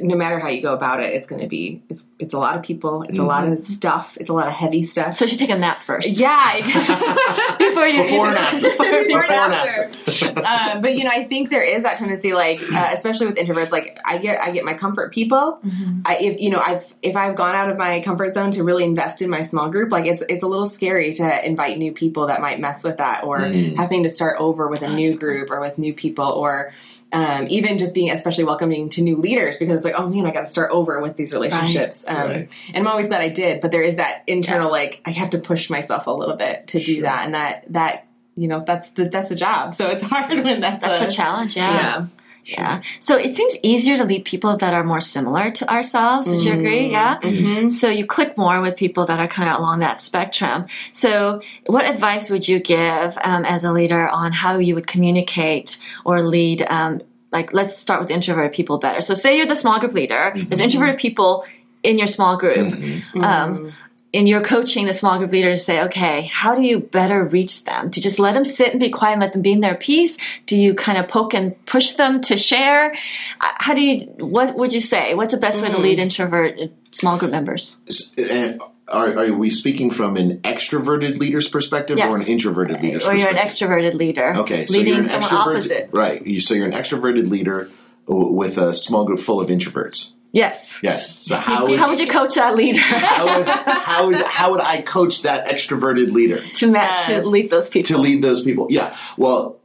no 0.01 0.15
matter 0.15 0.39
how 0.39 0.49
you 0.49 0.61
go 0.61 0.73
about 0.73 1.01
it, 1.01 1.13
it's 1.13 1.27
going 1.27 1.41
to 1.41 1.47
be 1.47 1.81
it's 1.89 2.05
it's 2.19 2.33
a 2.33 2.37
lot 2.37 2.55
of 2.55 2.63
people, 2.63 3.03
it's 3.03 3.13
mm-hmm. 3.13 3.21
a 3.21 3.25
lot 3.25 3.45
of 3.45 3.53
mm-hmm. 3.53 3.73
stuff, 3.73 4.17
it's 4.19 4.29
a 4.29 4.33
lot 4.33 4.47
of 4.47 4.53
heavy 4.53 4.83
stuff. 4.83 5.17
So 5.17 5.25
you 5.25 5.29
should 5.29 5.39
take 5.39 5.49
a 5.49 5.57
nap 5.57 5.83
first. 5.83 6.19
Yeah, 6.19 6.57
before 7.57 7.87
you 7.87 8.03
before 8.03 8.29
and 8.29 8.37
after. 8.37 8.69
Before, 8.69 9.03
before, 9.03 9.31
and 9.31 9.53
after. 9.53 10.39
um, 10.45 10.81
but 10.81 10.95
you 10.95 11.03
know, 11.03 11.11
I 11.11 11.23
think 11.23 11.49
there 11.49 11.63
is 11.63 11.83
that 11.83 11.97
tendency, 11.97 12.33
like 12.33 12.61
uh, 12.61 12.91
especially 12.93 13.27
with 13.27 13.37
introverts, 13.37 13.71
like 13.71 13.99
I 14.05 14.17
get 14.17 14.39
I 14.41 14.51
get 14.51 14.65
my 14.65 14.73
comfort 14.73 15.13
people. 15.13 15.59
Mm-hmm. 15.63 16.01
I 16.05 16.17
if 16.17 16.39
you 16.39 16.49
know 16.49 16.59
I've 16.59 16.93
if 17.01 17.15
I've 17.15 17.35
gone 17.35 17.55
out 17.55 17.69
of 17.69 17.77
my 17.77 18.01
comfort 18.01 18.33
zone 18.33 18.51
to 18.51 18.63
really 18.63 18.83
invest 18.83 19.21
in 19.21 19.29
my 19.29 19.43
small 19.43 19.69
group, 19.69 19.91
like 19.91 20.05
it's 20.05 20.23
it's 20.29 20.43
a 20.43 20.47
little 20.47 20.67
scary 20.67 21.13
to 21.15 21.45
invite 21.45 21.77
new 21.77 21.93
people 21.93 22.27
that 22.27 22.41
might 22.41 22.59
mess 22.59 22.83
with 22.83 22.97
that, 22.97 23.23
or 23.23 23.39
mm. 23.39 23.75
having 23.75 24.03
to 24.03 24.09
start 24.09 24.37
over 24.39 24.67
with 24.67 24.81
a 24.81 24.85
That's 24.85 24.95
new 24.95 25.15
group 25.15 25.51
or 25.51 25.59
with 25.59 25.77
new 25.77 25.93
people, 25.93 26.25
or 26.25 26.73
um, 27.13 27.45
even 27.49 27.77
just 27.77 27.93
being 27.93 28.11
especially 28.11 28.43
welcoming 28.43 28.89
to 28.89 29.01
new 29.03 29.17
leaders 29.17 29.57
because 29.57 29.77
it's 29.77 29.85
like, 29.85 29.93
oh 29.95 30.09
man, 30.09 30.25
I 30.25 30.31
got 30.31 30.41
to 30.41 30.47
start 30.47 30.71
over 30.71 30.99
with 30.99 31.15
these 31.15 31.31
relationships. 31.31 32.03
Right. 32.07 32.17
Um, 32.17 32.29
right. 32.29 32.49
And 32.73 32.77
I'm 32.77 32.87
always 32.87 33.07
glad 33.07 33.21
I 33.21 33.29
did, 33.29 33.61
but 33.61 33.71
there 33.71 33.83
is 33.83 33.97
that 33.97 34.23
internal 34.25 34.65
yes. 34.65 34.71
like 34.71 35.01
I 35.05 35.11
have 35.11 35.29
to 35.29 35.37
push 35.37 35.69
myself 35.69 36.07
a 36.07 36.11
little 36.11 36.35
bit 36.35 36.67
to 36.69 36.79
sure. 36.79 36.95
do 36.95 37.01
that, 37.03 37.25
and 37.25 37.35
that 37.35 37.71
that 37.71 38.07
you 38.35 38.47
know 38.47 38.63
that's 38.65 38.89
the 38.91 39.05
that's 39.05 39.29
the 39.29 39.35
job. 39.35 39.75
So 39.75 39.89
it's 39.89 40.03
hard 40.03 40.43
when 40.43 40.59
that's, 40.59 40.83
that's 40.83 41.03
a, 41.03 41.05
a 41.05 41.15
challenge. 41.15 41.55
Yeah. 41.55 41.71
yeah. 41.71 42.07
Sure. 42.43 42.63
Yeah. 42.63 42.81
So 42.99 43.17
it 43.17 43.33
seems 43.33 43.55
easier 43.63 43.95
to 43.97 44.03
lead 44.03 44.25
people 44.25 44.57
that 44.57 44.73
are 44.73 44.83
more 44.83 45.01
similar 45.01 45.51
to 45.51 45.71
ourselves. 45.71 46.27
Would 46.27 46.39
mm-hmm. 46.39 46.47
you 46.47 46.53
agree? 46.53 46.91
Yeah. 46.91 47.19
Mm-hmm. 47.19 47.69
So 47.69 47.89
you 47.89 48.05
click 48.05 48.37
more 48.37 48.61
with 48.61 48.75
people 48.75 49.05
that 49.05 49.19
are 49.19 49.27
kind 49.27 49.49
of 49.49 49.59
along 49.59 49.79
that 49.79 50.01
spectrum. 50.01 50.65
So 50.91 51.41
what 51.67 51.85
advice 51.85 52.29
would 52.29 52.47
you 52.47 52.59
give 52.59 53.17
um, 53.23 53.45
as 53.45 53.63
a 53.63 53.71
leader 53.71 54.07
on 54.09 54.33
how 54.33 54.57
you 54.57 54.75
would 54.75 54.87
communicate 54.87 55.77
or 56.03 56.21
lead? 56.21 56.65
Um, 56.69 57.01
like, 57.31 57.53
let's 57.53 57.77
start 57.77 58.01
with 58.01 58.11
introverted 58.11 58.53
people 58.53 58.77
better. 58.77 59.01
So 59.01 59.13
say 59.13 59.37
you're 59.37 59.45
the 59.45 59.55
small 59.55 59.79
group 59.79 59.93
leader. 59.93 60.33
Mm-hmm. 60.35 60.49
There's 60.49 60.61
introverted 60.61 60.97
people 60.99 61.45
in 61.81 61.97
your 61.97 62.07
small 62.07 62.37
group. 62.37 62.73
Mm-hmm. 62.73 63.21
Um, 63.21 63.73
in 64.13 64.27
your 64.27 64.41
coaching 64.41 64.85
the 64.85 64.93
small 64.93 65.17
group 65.17 65.31
leaders 65.31 65.65
say, 65.65 65.81
okay, 65.81 66.21
how 66.27 66.53
do 66.53 66.61
you 66.61 66.79
better 66.79 67.25
reach 67.25 67.65
them? 67.65 67.89
Do 67.89 67.99
you 67.99 68.03
just 68.03 68.19
let 68.19 68.35
them 68.35 68.45
sit 68.45 68.69
and 68.69 68.79
be 68.79 68.89
quiet 68.89 69.13
and 69.13 69.21
let 69.21 69.33
them 69.33 69.41
be 69.41 69.51
in 69.51 69.59
their 69.59 69.73
peace? 69.73 70.19
Do 70.45 70.55
you 70.55 70.75
kind 70.75 70.99
of 70.99 71.07
poke 71.07 71.33
and 71.33 71.65
push 71.65 71.93
them 71.93 72.21
to 72.21 72.37
share? 72.37 72.93
Uh, 73.41 73.47
how 73.55 73.73
do 73.73 73.81
you, 73.81 74.05
what 74.19 74.55
would 74.55 74.71
you 74.71 74.81
say? 74.81 75.15
What's 75.15 75.33
the 75.33 75.39
best 75.39 75.59
mm. 75.59 75.63
way 75.63 75.71
to 75.71 75.79
lead 75.79 75.97
mm. 75.97 76.03
introvert 76.03 76.59
uh, 76.59 76.67
small 76.91 77.17
group 77.17 77.31
members? 77.31 77.77
Uh, 78.17 78.59
are, 78.87 79.17
are, 79.17 79.33
we 79.33 79.49
speaking 79.49 79.89
from 79.89 80.15
an 80.15 80.41
extroverted 80.41 81.17
leader's 81.17 81.49
perspective 81.49 81.97
yes. 81.97 82.13
or 82.13 82.17
an 82.17 82.27
introverted 82.27 82.83
leader's 82.83 83.05
or 83.05 83.13
perspective? 83.13 83.19
you're 83.19 83.41
an 83.41 83.47
extroverted 83.47 83.93
leader. 83.95 84.33
Okay, 84.37 84.67
so 84.67 84.73
leading 84.73 84.93
you're 84.93 85.03
an 85.03 85.09
someone 85.09 85.33
opposite. 85.33 85.89
Right. 85.91 86.21
So 86.41 86.53
you're 86.53 86.67
an 86.67 86.73
extroverted 86.73 87.29
leader 87.29 87.69
with 88.05 88.59
a 88.59 88.75
small 88.75 89.05
group 89.05 89.19
full 89.19 89.41
of 89.41 89.49
introverts. 89.49 90.13
Yes. 90.33 90.79
Yes. 90.81 91.27
So 91.27 91.37
how 91.37 91.67
would, 91.67 91.77
how 91.77 91.89
would 91.89 91.99
you 91.99 92.07
coach 92.07 92.35
that 92.35 92.55
leader? 92.55 92.79
how, 92.81 93.37
would, 93.37 93.47
how, 93.47 94.07
would, 94.07 94.21
how 94.21 94.51
would 94.51 94.61
I 94.61 94.81
coach 94.81 95.21
that 95.21 95.47
extroverted 95.47 96.11
leader 96.11 96.41
to, 96.55 96.71
yes. 96.71 97.05
to 97.05 97.29
lead 97.29 97.51
those 97.51 97.69
people? 97.69 97.95
To 97.95 98.01
lead 98.01 98.23
those 98.23 98.43
people. 98.43 98.67
Yeah. 98.71 98.97
Well, 99.15 99.59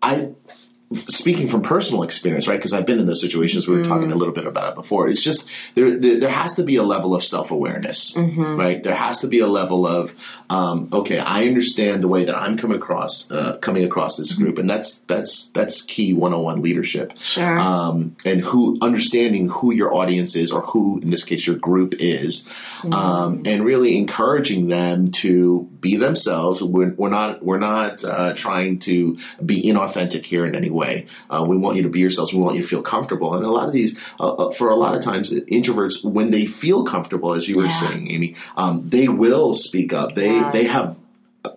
I 0.00 0.32
speaking 0.94 1.48
from 1.48 1.62
personal 1.62 2.04
experience, 2.04 2.46
right? 2.46 2.56
Because 2.56 2.72
I've 2.72 2.86
been 2.86 3.00
in 3.00 3.06
those 3.06 3.20
situations. 3.20 3.66
We 3.66 3.74
were 3.74 3.82
mm. 3.82 3.88
talking 3.88 4.12
a 4.12 4.14
little 4.14 4.34
bit 4.34 4.46
about 4.46 4.70
it 4.70 4.74
before. 4.76 5.08
It's 5.08 5.22
just 5.22 5.48
there. 5.74 5.98
There, 5.98 6.20
there 6.20 6.30
has 6.30 6.54
to 6.54 6.62
be 6.62 6.76
a 6.76 6.84
level 6.84 7.14
of 7.14 7.24
self 7.24 7.50
awareness, 7.50 8.14
mm-hmm. 8.14 8.56
right? 8.56 8.82
There 8.82 8.94
has 8.94 9.20
to 9.20 9.26
be 9.26 9.40
a 9.40 9.48
level 9.48 9.86
of 9.86 10.14
um, 10.48 10.88
okay, 10.92 11.18
I 11.18 11.46
understand 11.48 12.02
the 12.02 12.08
way 12.08 12.24
that 12.24 12.36
I'm 12.36 12.56
coming 12.56 12.76
across 12.76 13.30
uh, 13.30 13.58
coming 13.58 13.84
across 13.84 14.16
this 14.16 14.32
mm-hmm. 14.32 14.44
group, 14.44 14.58
and 14.58 14.70
that's 14.70 15.00
that's 15.00 15.48
that's 15.50 15.82
key 15.82 16.14
one 16.14 16.32
on 16.32 16.44
one 16.44 16.62
leadership. 16.62 17.18
Sure. 17.18 17.58
Um, 17.58 18.16
and 18.24 18.40
who 18.40 18.78
understanding 18.80 19.48
who 19.48 19.72
your 19.72 19.92
audience 19.92 20.36
is, 20.36 20.52
or 20.52 20.60
who 20.62 21.00
in 21.00 21.10
this 21.10 21.24
case 21.24 21.46
your 21.46 21.56
group 21.56 21.94
is, 21.98 22.46
mm-hmm. 22.78 22.92
um, 22.92 23.42
and 23.44 23.64
really 23.64 23.98
encouraging 23.98 24.68
them 24.68 25.10
to 25.10 25.68
be 25.86 25.96
themselves. 25.96 26.60
We're, 26.60 26.92
we're 26.94 27.10
not 27.10 27.44
we're 27.44 27.58
not 27.58 28.04
uh, 28.04 28.34
trying 28.34 28.80
to 28.80 29.18
be 29.44 29.62
inauthentic 29.62 30.24
here 30.24 30.44
in 30.44 30.56
any 30.56 30.70
way. 30.70 31.06
Uh, 31.30 31.44
we 31.48 31.56
want 31.56 31.76
you 31.76 31.84
to 31.84 31.88
be 31.88 32.00
yourselves. 32.00 32.32
We 32.32 32.40
want 32.40 32.56
you 32.56 32.62
to 32.62 32.68
feel 32.68 32.82
comfortable. 32.82 33.34
And 33.34 33.44
a 33.44 33.50
lot 33.50 33.68
of 33.68 33.72
these, 33.72 33.92
uh, 34.18 34.32
uh 34.32 34.50
for 34.50 34.70
a 34.70 34.76
lot 34.76 34.96
of 34.96 35.02
times, 35.02 35.30
introverts, 35.30 36.04
when 36.04 36.30
they 36.30 36.46
feel 36.46 36.84
comfortable, 36.84 37.34
as 37.34 37.48
you 37.48 37.56
were 37.56 37.66
yeah. 37.66 37.80
saying, 37.80 38.10
Amy, 38.10 38.34
um, 38.56 38.86
they 38.86 39.06
will 39.06 39.54
speak 39.54 39.92
up. 39.92 40.14
They 40.16 40.32
yes. 40.32 40.52
they 40.52 40.64
have 40.64 40.96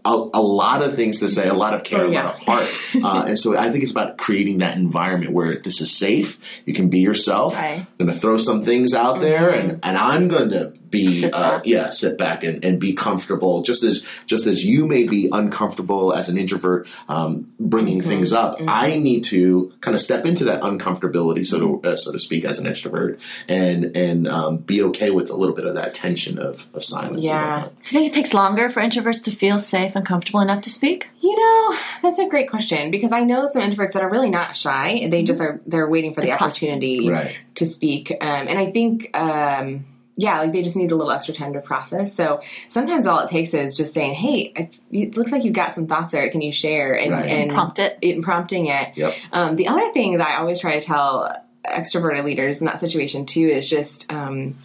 a, 0.05 0.29
a, 0.33 0.41
lot 0.41 0.83
of 0.83 0.95
things 0.95 1.19
to 1.19 1.29
say, 1.29 1.48
a 1.48 1.53
lot 1.53 1.74
of 1.74 1.83
care, 1.83 2.01
oh, 2.01 2.12
yeah. 2.12 2.21
a 2.21 2.25
lot 2.25 2.36
of 2.36 2.45
heart. 2.45 2.67
Uh, 3.01 3.25
and 3.29 3.39
so 3.39 3.57
I 3.57 3.69
think 3.69 3.83
it's 3.83 3.91
about 3.91 4.17
creating 4.17 4.59
that 4.59 4.75
environment 4.75 5.31
where 5.31 5.57
this 5.57 5.79
is 5.79 5.95
safe. 5.95 6.39
You 6.65 6.74
can 6.74 6.89
be 6.89 7.00
yourself. 7.00 7.55
Right. 7.55 7.79
I'm 7.79 7.88
going 7.98 8.12
to 8.12 8.19
throw 8.19 8.38
some 8.38 8.62
things 8.62 8.93
out 8.93 9.15
mm-hmm. 9.15 9.21
there, 9.21 9.50
and, 9.50 9.79
and 9.83 9.98
I'm 9.98 10.27
going 10.27 10.50
to 10.50 10.74
be 10.89 11.29
uh, 11.31 11.62
yeah 11.63 11.89
sit 11.89 12.17
back 12.17 12.43
and, 12.43 12.63
and 12.63 12.79
be 12.79 12.93
comfortable 12.93 13.62
just 13.62 13.84
as 13.84 14.05
just 14.25 14.48
as 14.48 14.65
you 14.65 14.88
may 14.88 15.03
be 15.08 15.30
uncomfortable 15.32 16.13
as 16.13 16.30
an 16.30 16.38
introvert 16.38 16.88
um, 17.08 17.52
bringing 17.60 17.99
mm-hmm. 17.99 18.10
things 18.10 18.34
up 18.34 18.58
mm-hmm. 18.58 18.69
i 18.69 18.97
need 18.97 19.23
to 19.23 19.73
kind 19.82 19.95
of 19.95 20.02
step 20.02 20.25
into 20.25 20.45
that 20.45 20.62
uncomfortability 20.62 21.45
so 21.45 21.60
to 21.60 21.89
uh, 21.89 21.95
so 21.95 22.12
to 22.12 22.19
speak 22.19 22.45
as 22.45 22.60
an 22.60 22.65
extrovert 22.65 23.19
and 23.47 23.95
and 23.95 24.28
um, 24.28 24.58
be 24.58 24.82
okay 24.84 25.10
with 25.12 25.30
a 25.30 25.36
little 25.36 25.56
bit 25.56 25.65
of 25.65 25.75
that 25.75 25.93
tension 25.93 26.39
of, 26.39 26.69
of 26.73 26.84
silence 26.84 27.25
yeah 27.25 27.67
do 27.84 27.95
you 27.95 28.02
think 28.02 28.08
it 28.08 28.13
takes 28.13 28.34
longer 28.34 28.69
for 28.69 28.82
introverts 28.82 29.23
to 29.23 29.32
feel 29.32 29.58
safe 29.58 29.95
and 29.95 30.06
comfortable 30.06 30.39
enough 30.39 30.62
to 30.62 30.69
speak 30.69 31.10
you 31.19 31.36
know 31.36 31.78
that's 32.02 32.19
a 32.19 32.28
great 32.28 32.49
question 32.49 32.91
because 32.91 33.12
i 33.12 33.21
know 33.21 33.45
some 33.45 33.62
introverts 33.62 33.93
that 33.93 34.02
are 34.02 34.10
really 34.10 34.30
not 34.30 34.56
shy 34.56 35.08
they 35.10 35.23
just 35.23 35.39
mm-hmm. 35.39 35.58
are 35.58 35.62
they're 35.67 35.89
waiting 35.89 36.13
for 36.13 36.21
the, 36.21 36.28
the 36.28 36.34
opportunity 36.34 37.10
right. 37.10 37.38
to 37.56 37.65
speak 37.67 38.12
um, 38.21 38.47
and 38.47 38.58
i 38.58 38.71
think 38.71 39.15
um, 39.15 39.86
yeah, 40.19 40.39
like 40.39 40.51
they 40.51 40.62
just 40.62 40.75
need 40.75 40.91
a 40.91 40.97
little 40.97 41.13
extra 41.13 41.34
time 41.34 41.53
to 41.53 41.62
process. 41.62 42.13
So 42.13 42.41
sometimes 42.67 43.08
all 43.08 43.19
it 43.19 43.29
takes 43.29 43.53
is 43.53 43.77
just 43.77 43.93
saying, 43.93 44.15
"Hey, 44.15 44.69
it 44.91 45.15
looks 45.15 45.32
like 45.32 45.45
you've 45.45 45.53
got 45.53 45.75
some 45.75 45.88
thoughts 45.88 46.12
there. 46.12 46.29
Can 46.29 46.41
you 46.41 46.51
share?" 46.51 46.93
And, 46.93 47.13
right. 47.13 47.29
and 47.29 47.51
prompt 47.51 47.79
it, 47.79 47.97
and 48.03 48.21
prompting 48.21 48.67
it. 48.67 48.97
Yep. 48.97 49.15
Um, 49.32 49.55
the 49.55 49.69
other 49.69 49.93
thing 49.93 50.17
that 50.17 50.27
I 50.27 50.36
always 50.36 50.60
try 50.60 50.77
to 50.77 50.86
tell 50.86 51.34
extroverted 51.65 52.25
leaders 52.25 52.60
in 52.60 52.65
that 52.65 52.82
situation 52.82 53.25
too 53.25 53.47
is 53.47 53.67
just. 53.67 54.12
Um, 54.12 54.58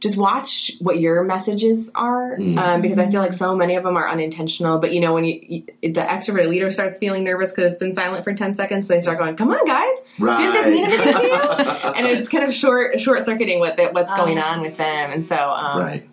just 0.00 0.16
watch 0.16 0.72
what 0.78 0.98
your 0.98 1.24
messages 1.24 1.90
are 1.94 2.36
mm-hmm. 2.36 2.58
um, 2.58 2.80
because 2.80 2.98
I 2.98 3.10
feel 3.10 3.20
like 3.20 3.32
so 3.32 3.56
many 3.56 3.74
of 3.74 3.82
them 3.82 3.96
are 3.96 4.08
unintentional. 4.08 4.78
But 4.78 4.92
you 4.92 5.00
know, 5.00 5.12
when 5.12 5.24
you, 5.24 5.40
you 5.82 5.92
the 5.92 6.00
extroverted 6.00 6.48
leader 6.48 6.70
starts 6.70 6.98
feeling 6.98 7.24
nervous 7.24 7.50
because 7.50 7.72
it's 7.72 7.78
been 7.78 7.94
silent 7.94 8.24
for 8.24 8.32
ten 8.32 8.54
seconds, 8.54 8.86
so 8.86 8.94
they 8.94 9.00
start 9.00 9.18
going, 9.18 9.36
"Come 9.36 9.50
on, 9.50 9.64
guys, 9.66 9.94
right. 10.18 10.38
did 10.38 10.54
this 10.54 10.66
mean 10.66 10.84
anything 10.84 11.14
to 11.14 11.26
you?" 11.26 11.32
and 11.96 12.06
it's 12.06 12.28
kind 12.28 12.44
of 12.44 12.54
short 12.54 13.00
short 13.00 13.24
circuiting 13.24 13.58
what 13.58 13.76
what's 13.92 14.14
going 14.14 14.38
on 14.38 14.60
with 14.60 14.76
them, 14.76 15.10
and 15.10 15.26
so 15.26 15.36
um, 15.36 15.80
right. 15.80 16.08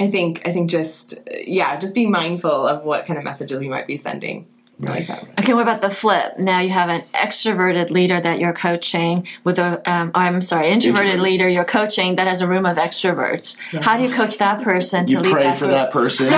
I 0.00 0.10
think 0.10 0.46
I 0.46 0.52
think 0.52 0.70
just 0.70 1.18
yeah, 1.44 1.76
just 1.76 1.94
be 1.94 2.06
mindful 2.06 2.66
of 2.66 2.84
what 2.84 3.06
kind 3.06 3.18
of 3.18 3.24
messages 3.24 3.58
we 3.58 3.68
might 3.68 3.86
be 3.86 3.96
sending. 3.96 4.46
Really 4.78 5.06
okay, 5.38 5.54
what 5.54 5.62
about 5.62 5.80
the 5.80 5.90
flip? 5.90 6.36
Now 6.38 6.58
you 6.58 6.70
have 6.70 6.88
an 6.88 7.04
extroverted 7.14 7.90
leader 7.90 8.18
that 8.18 8.40
you're 8.40 8.52
coaching 8.52 9.28
with 9.44 9.58
a, 9.60 9.88
um, 9.90 10.10
I'm 10.14 10.40
sorry, 10.40 10.70
introverted 10.70 11.12
Introvert. 11.12 11.24
leader 11.24 11.48
you're 11.48 11.64
coaching 11.64 12.16
that 12.16 12.26
has 12.26 12.40
a 12.40 12.48
room 12.48 12.66
of 12.66 12.76
extroverts. 12.76 13.56
Yeah. 13.72 13.82
How 13.82 13.96
do 13.96 14.02
you 14.02 14.12
coach 14.12 14.38
that 14.38 14.62
person 14.62 15.06
to 15.06 15.12
you 15.12 15.20
lead 15.20 15.32
pray 15.32 15.44
that 15.44 15.58
for 15.58 15.68
that 15.68 15.92
person? 15.92 16.26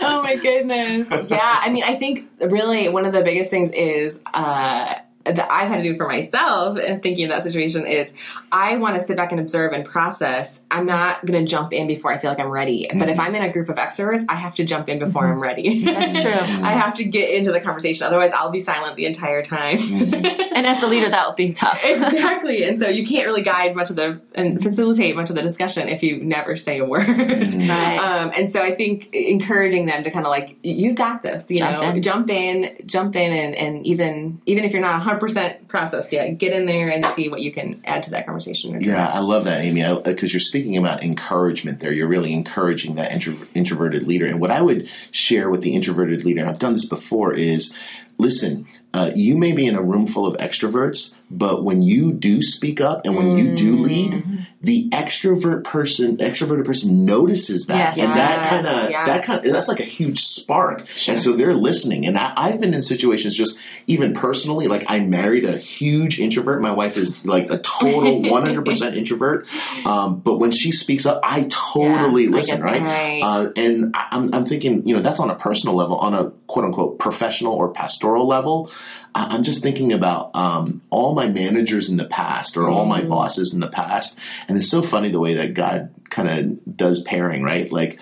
oh 0.00 0.22
my 0.22 0.36
goodness. 0.36 1.08
Yeah, 1.30 1.58
I 1.60 1.70
mean, 1.70 1.84
I 1.84 1.96
think 1.96 2.28
really 2.40 2.88
one 2.88 3.04
of 3.04 3.12
the 3.12 3.22
biggest 3.22 3.50
things 3.50 3.70
is 3.72 4.20
uh, 4.34 4.94
that 5.24 5.48
I've 5.50 5.68
had 5.68 5.78
to 5.78 5.82
do 5.82 5.96
for 5.96 6.06
myself 6.06 6.78
and 6.78 7.02
thinking 7.02 7.24
of 7.24 7.30
that 7.30 7.44
situation 7.44 7.86
is 7.86 8.12
I 8.52 8.76
want 8.76 8.98
to 8.98 9.06
sit 9.06 9.16
back 9.16 9.32
and 9.32 9.40
observe 9.40 9.72
and 9.72 9.84
process. 9.84 10.62
I'm 10.70 10.86
not 10.86 11.24
going 11.24 11.44
to 11.44 11.50
jump 11.50 11.72
in 11.72 11.86
before 11.86 12.12
I 12.12 12.18
feel 12.18 12.30
like 12.30 12.40
I'm 12.40 12.50
ready. 12.50 12.86
Mm-hmm. 12.86 12.98
But 12.98 13.08
if 13.08 13.16
mm-hmm. 13.16 13.26
I'm 13.26 13.34
in 13.34 13.42
a 13.42 13.52
group 13.52 13.68
of 13.68 13.76
extroverts, 13.76 14.26
I 14.28 14.34
have 14.34 14.54
to 14.56 14.64
jump 14.64 14.88
in 14.88 14.98
before 14.98 15.22
mm-hmm. 15.22 15.32
I'm 15.32 15.40
ready. 15.40 15.84
That's 15.84 16.20
true. 16.20 16.30
I 16.32 16.72
have 16.72 16.96
to 16.96 17.04
get 17.04 17.30
into 17.30 17.52
the 17.52 17.60
conversation. 17.60 18.06
Otherwise, 18.06 18.32
I'll 18.32 18.50
be 18.50 18.60
silent 18.60 18.96
the 18.96 19.06
entire 19.06 19.42
time. 19.42 19.78
Mm-hmm. 19.78 20.14
and 20.54 20.66
as 20.66 20.80
the 20.80 20.88
leader, 20.88 21.08
that 21.08 21.26
will 21.26 21.34
be 21.34 21.52
tough. 21.52 21.82
exactly. 21.84 22.64
And 22.64 22.78
so 22.78 22.88
you 22.88 23.06
can't 23.06 23.26
really 23.26 23.42
guide 23.42 23.74
much 23.74 23.90
of 23.90 23.96
the 23.96 24.20
and 24.34 24.62
facilitate 24.62 25.16
much 25.16 25.30
of 25.30 25.36
the 25.36 25.42
discussion 25.42 25.88
if 25.88 26.02
you 26.02 26.22
never 26.22 26.56
say 26.56 26.78
a 26.78 26.84
word. 26.84 27.08
Right. 27.08 27.98
Um, 27.98 28.32
and 28.36 28.52
so 28.52 28.62
I 28.62 28.74
think 28.74 29.14
encouraging 29.14 29.86
them 29.86 30.04
to 30.04 30.10
kind 30.10 30.26
of 30.26 30.30
like, 30.30 30.58
you 30.62 30.92
got 30.92 31.22
this, 31.22 31.50
you 31.50 31.58
jump 31.58 31.72
know, 31.72 31.82
in. 31.90 32.02
jump 32.02 32.30
in, 32.30 32.76
jump 32.86 33.16
in, 33.16 33.32
and, 33.32 33.54
and 33.54 33.86
even 33.86 34.42
even 34.46 34.64
if 34.64 34.72
you're 34.72 34.82
not 34.82 35.02
100% 35.02 35.13
processed 35.18 36.12
yet. 36.12 36.38
Get 36.38 36.52
in 36.52 36.66
there 36.66 36.88
and 36.88 37.04
see 37.06 37.28
what 37.28 37.40
you 37.40 37.52
can 37.52 37.80
add 37.84 38.04
to 38.04 38.10
that 38.10 38.26
conversation. 38.26 38.80
Yeah, 38.80 39.08
I 39.08 39.20
love 39.20 39.44
that, 39.44 39.60
Amy, 39.60 39.84
because 40.04 40.32
you're 40.32 40.40
speaking 40.40 40.76
about 40.76 41.02
encouragement 41.02 41.80
there. 41.80 41.92
You're 41.92 42.08
really 42.08 42.32
encouraging 42.32 42.96
that 42.96 43.12
intro- 43.12 43.46
introverted 43.54 44.06
leader. 44.06 44.26
And 44.26 44.40
what 44.40 44.50
I 44.50 44.60
would 44.60 44.88
share 45.10 45.50
with 45.50 45.62
the 45.62 45.74
introverted 45.74 46.24
leader, 46.24 46.40
and 46.40 46.50
I've 46.50 46.58
done 46.58 46.72
this 46.72 46.88
before, 46.88 47.34
is 47.34 47.74
listen, 48.18 48.66
uh, 48.92 49.10
you 49.14 49.36
may 49.36 49.52
be 49.52 49.66
in 49.66 49.74
a 49.74 49.82
room 49.82 50.06
full 50.06 50.26
of 50.26 50.36
extroverts, 50.38 51.16
but 51.30 51.64
when 51.64 51.82
you 51.82 52.12
do 52.12 52.42
speak 52.42 52.80
up 52.80 53.04
and 53.04 53.16
when 53.16 53.32
mm. 53.32 53.38
you 53.38 53.56
do 53.56 53.76
lead, 53.76 54.24
the 54.64 54.88
extrovert 54.90 55.64
person, 55.64 56.16
extroverted 56.18 56.64
person 56.64 57.04
notices 57.04 57.66
that, 57.66 57.96
Yes. 57.96 57.98
and 57.98 58.10
that 58.18 58.36
Yes, 58.42 58.48
kind 58.48 58.66
of 58.66 58.90
yes. 58.90 59.06
that 59.06 59.24
kind 59.24 59.44
of 59.46 59.52
that's 59.52 59.68
like 59.68 59.80
a 59.80 59.84
huge 59.84 60.18
spark, 60.20 60.86
Sure. 60.94 61.12
and 61.14 61.20
so 61.22 61.32
they're 61.32 61.54
listening. 61.54 62.06
And 62.06 62.16
I, 62.18 62.32
I've 62.36 62.60
been 62.60 62.74
in 62.74 62.82
situations 62.82 63.36
just 63.36 63.58
even 63.86 64.14
personally, 64.14 64.66
like 64.66 64.84
I 64.88 65.00
married 65.00 65.44
a 65.44 65.56
huge 65.56 66.18
introvert. 66.20 66.60
My 66.62 66.72
wife 66.72 66.96
is 66.96 67.24
like 67.24 67.50
a 67.50 67.58
total 67.58 68.22
one 68.30 68.42
hundred 68.44 68.64
percent 68.64 68.96
introvert, 68.96 69.46
um, 69.84 70.20
but 70.20 70.38
when 70.38 70.50
she 70.50 70.72
speaks 70.72 71.06
up, 71.06 71.20
I 71.22 71.46
totally 71.50 72.24
Yeah, 72.24 72.30
listen, 72.30 72.56
get 72.58 72.64
right? 72.64 72.82
Right. 72.82 73.20
Uh, 73.22 73.52
and 73.56 73.94
I- 73.96 74.08
I'm, 74.12 74.32
I'm 74.34 74.46
thinking, 74.46 74.86
you 74.86 74.94
know, 74.94 75.02
that's 75.02 75.20
on 75.20 75.30
a 75.30 75.34
personal 75.36 75.74
level, 75.76 75.96
on 75.96 76.14
a 76.14 76.30
quote 76.46 76.64
unquote 76.64 76.98
professional 76.98 77.54
or 77.54 77.72
pastoral 77.72 78.26
level. 78.26 78.70
I- 79.14 79.26
I'm 79.34 79.42
just 79.42 79.62
thinking 79.62 79.92
about 79.92 80.34
um, 80.34 80.82
all 80.90 81.14
my 81.14 81.26
managers 81.28 81.88
in 81.88 81.96
the 81.96 82.04
past 82.06 82.56
or 82.56 82.68
all 82.68 82.86
my 82.86 83.00
Mm-hmm. 83.00 83.08
bosses 83.08 83.52
in 83.52 83.60
the 83.60 83.66
past. 83.68 84.18
And 84.48 84.53
it's 84.56 84.68
so 84.68 84.82
funny 84.82 85.10
the 85.10 85.20
way 85.20 85.34
that 85.34 85.54
God 85.54 85.94
kind 86.10 86.28
of 86.28 86.76
does 86.76 87.02
pairing, 87.02 87.42
right? 87.42 87.70
Like, 87.70 87.98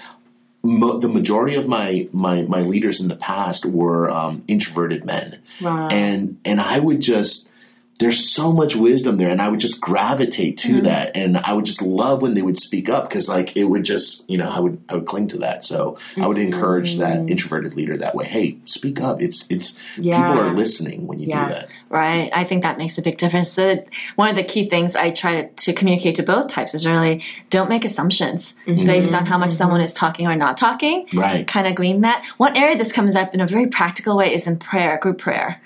mo- 0.62 0.98
the 0.98 1.08
majority 1.08 1.56
of 1.56 1.68
my, 1.68 2.08
my, 2.12 2.42
my 2.42 2.60
leaders 2.60 3.00
in 3.00 3.08
the 3.08 3.16
past 3.16 3.66
were 3.66 4.10
um, 4.10 4.44
introverted 4.48 5.04
men. 5.04 5.40
Wow. 5.60 5.88
And, 5.88 6.40
and 6.44 6.60
I 6.60 6.78
would 6.78 7.00
just, 7.00 7.51
there's 7.98 8.32
so 8.32 8.52
much 8.52 8.74
wisdom 8.74 9.16
there 9.16 9.28
and 9.28 9.40
i 9.40 9.48
would 9.48 9.60
just 9.60 9.80
gravitate 9.80 10.58
to 10.58 10.72
Mm-hmm. 10.74 10.84
that 10.84 11.16
and 11.16 11.36
i 11.38 11.52
would 11.52 11.64
just 11.64 11.82
love 11.82 12.22
when 12.22 12.34
they 12.34 12.42
would 12.42 12.58
speak 12.58 12.88
up 12.88 13.08
because 13.08 13.28
like 13.28 13.56
it 13.56 13.64
would 13.64 13.84
just 13.84 14.28
you 14.30 14.38
know 14.38 14.48
i 14.50 14.58
would 14.58 14.82
i 14.88 14.94
would 14.94 15.06
cling 15.06 15.28
to 15.28 15.38
that 15.38 15.64
so 15.64 15.98
i 16.16 16.26
would 16.26 16.38
encourage 16.38 16.96
that 16.98 17.18
Mm-hmm. 17.20 17.28
introverted 17.28 17.74
leader 17.74 17.96
that 17.98 18.14
way 18.14 18.24
hey 18.24 18.58
speak 18.64 19.00
up 19.00 19.20
it's 19.20 19.46
it's 19.50 19.78
Yeah. 19.96 20.16
people 20.26 20.40
are 20.40 20.52
listening 20.54 21.06
when 21.06 21.20
you 21.20 21.28
Yeah. 21.28 21.46
do 21.48 21.54
that 21.54 21.68
Right. 21.90 22.30
I 22.34 22.44
think 22.44 22.62
that 22.62 22.78
makes 22.78 22.96
a 22.96 23.02
big 23.02 23.18
difference. 23.18 23.50
So 23.50 23.84
one 24.16 24.30
of 24.30 24.34
the 24.34 24.42
key 24.42 24.66
things 24.66 24.96
I 24.96 25.10
try 25.10 25.42
to, 25.42 25.48
to 25.66 25.74
communicate 25.74 26.14
to 26.14 26.22
both 26.22 26.48
types 26.48 26.72
is 26.74 26.86
really 26.86 27.22
don't 27.50 27.68
make 27.68 27.84
assumptions 27.84 28.54
based 28.64 29.12
on 29.14 29.26
how 29.26 29.36
much 29.36 29.50
someone 29.52 29.82
is 29.82 29.92
talking 29.92 30.26
or 30.26 30.34
not 30.34 30.56
talking. 30.56 31.06
right 31.14 31.46
Kind 31.46 31.66
of 31.66 31.74
glean 31.74 32.00
that. 32.00 32.24
One 32.38 32.56
area 32.56 32.78
this 32.78 32.92
comes 32.92 33.14
up 33.14 33.34
in 33.34 33.42
a 33.42 33.46
very 33.46 33.66
practical 33.66 34.16
way 34.16 34.32
is 34.32 34.46
in 34.46 34.56
prayer, 34.58 34.98
group 35.02 35.18
prayer. 35.18 35.60